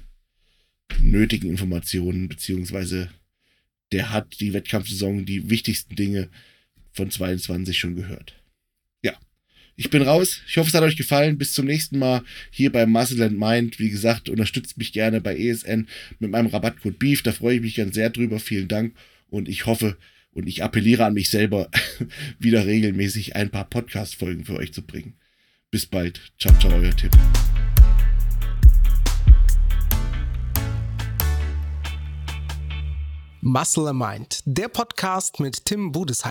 nötigen 1.00 1.50
Informationen, 1.50 2.28
beziehungsweise 2.28 3.10
der 3.92 4.10
hat 4.10 4.40
die 4.40 4.52
Wettkampfsaison, 4.52 5.24
die 5.24 5.50
wichtigsten 5.50 5.96
Dinge 5.96 6.28
von 6.92 7.10
22 7.10 7.76
schon 7.78 7.96
gehört. 7.96 8.34
Ja, 9.02 9.18
ich 9.76 9.90
bin 9.90 10.02
raus. 10.02 10.42
Ich 10.46 10.56
hoffe, 10.56 10.68
es 10.68 10.74
hat 10.74 10.82
euch 10.82 10.96
gefallen. 10.96 11.38
Bis 11.38 11.52
zum 11.52 11.66
nächsten 11.66 11.98
Mal 11.98 12.22
hier 12.50 12.70
bei 12.70 12.86
Muscle 12.86 13.24
and 13.24 13.38
Mind. 13.38 13.78
Wie 13.78 13.90
gesagt, 13.90 14.28
unterstützt 14.28 14.78
mich 14.78 14.92
gerne 14.92 15.20
bei 15.20 15.36
ESN 15.36 15.88
mit 16.18 16.30
meinem 16.30 16.48
Rabattcode 16.48 16.98
BEEF. 16.98 17.22
Da 17.22 17.32
freue 17.32 17.56
ich 17.56 17.62
mich 17.62 17.74
ganz 17.74 17.94
sehr 17.94 18.10
drüber. 18.10 18.38
Vielen 18.38 18.68
Dank. 18.68 18.94
Und 19.28 19.48
ich 19.48 19.66
hoffe 19.66 19.96
und 20.32 20.46
ich 20.46 20.62
appelliere 20.62 21.04
an 21.04 21.14
mich 21.14 21.30
selber, 21.30 21.68
wieder 22.38 22.66
regelmäßig 22.66 23.36
ein 23.36 23.50
paar 23.50 23.68
Podcast-Folgen 23.68 24.44
für 24.44 24.56
euch 24.56 24.72
zu 24.72 24.82
bringen. 24.82 25.18
Bis 25.70 25.86
bald. 25.86 26.32
Ciao, 26.38 26.56
ciao, 26.58 26.72
euer 26.72 26.96
Tipp. 26.96 27.12
Muscle 33.42 33.94
Mind, 33.94 34.42
der 34.44 34.68
Podcast 34.68 35.40
mit 35.40 35.64
Tim 35.64 35.92
Budesheim. 35.92 36.28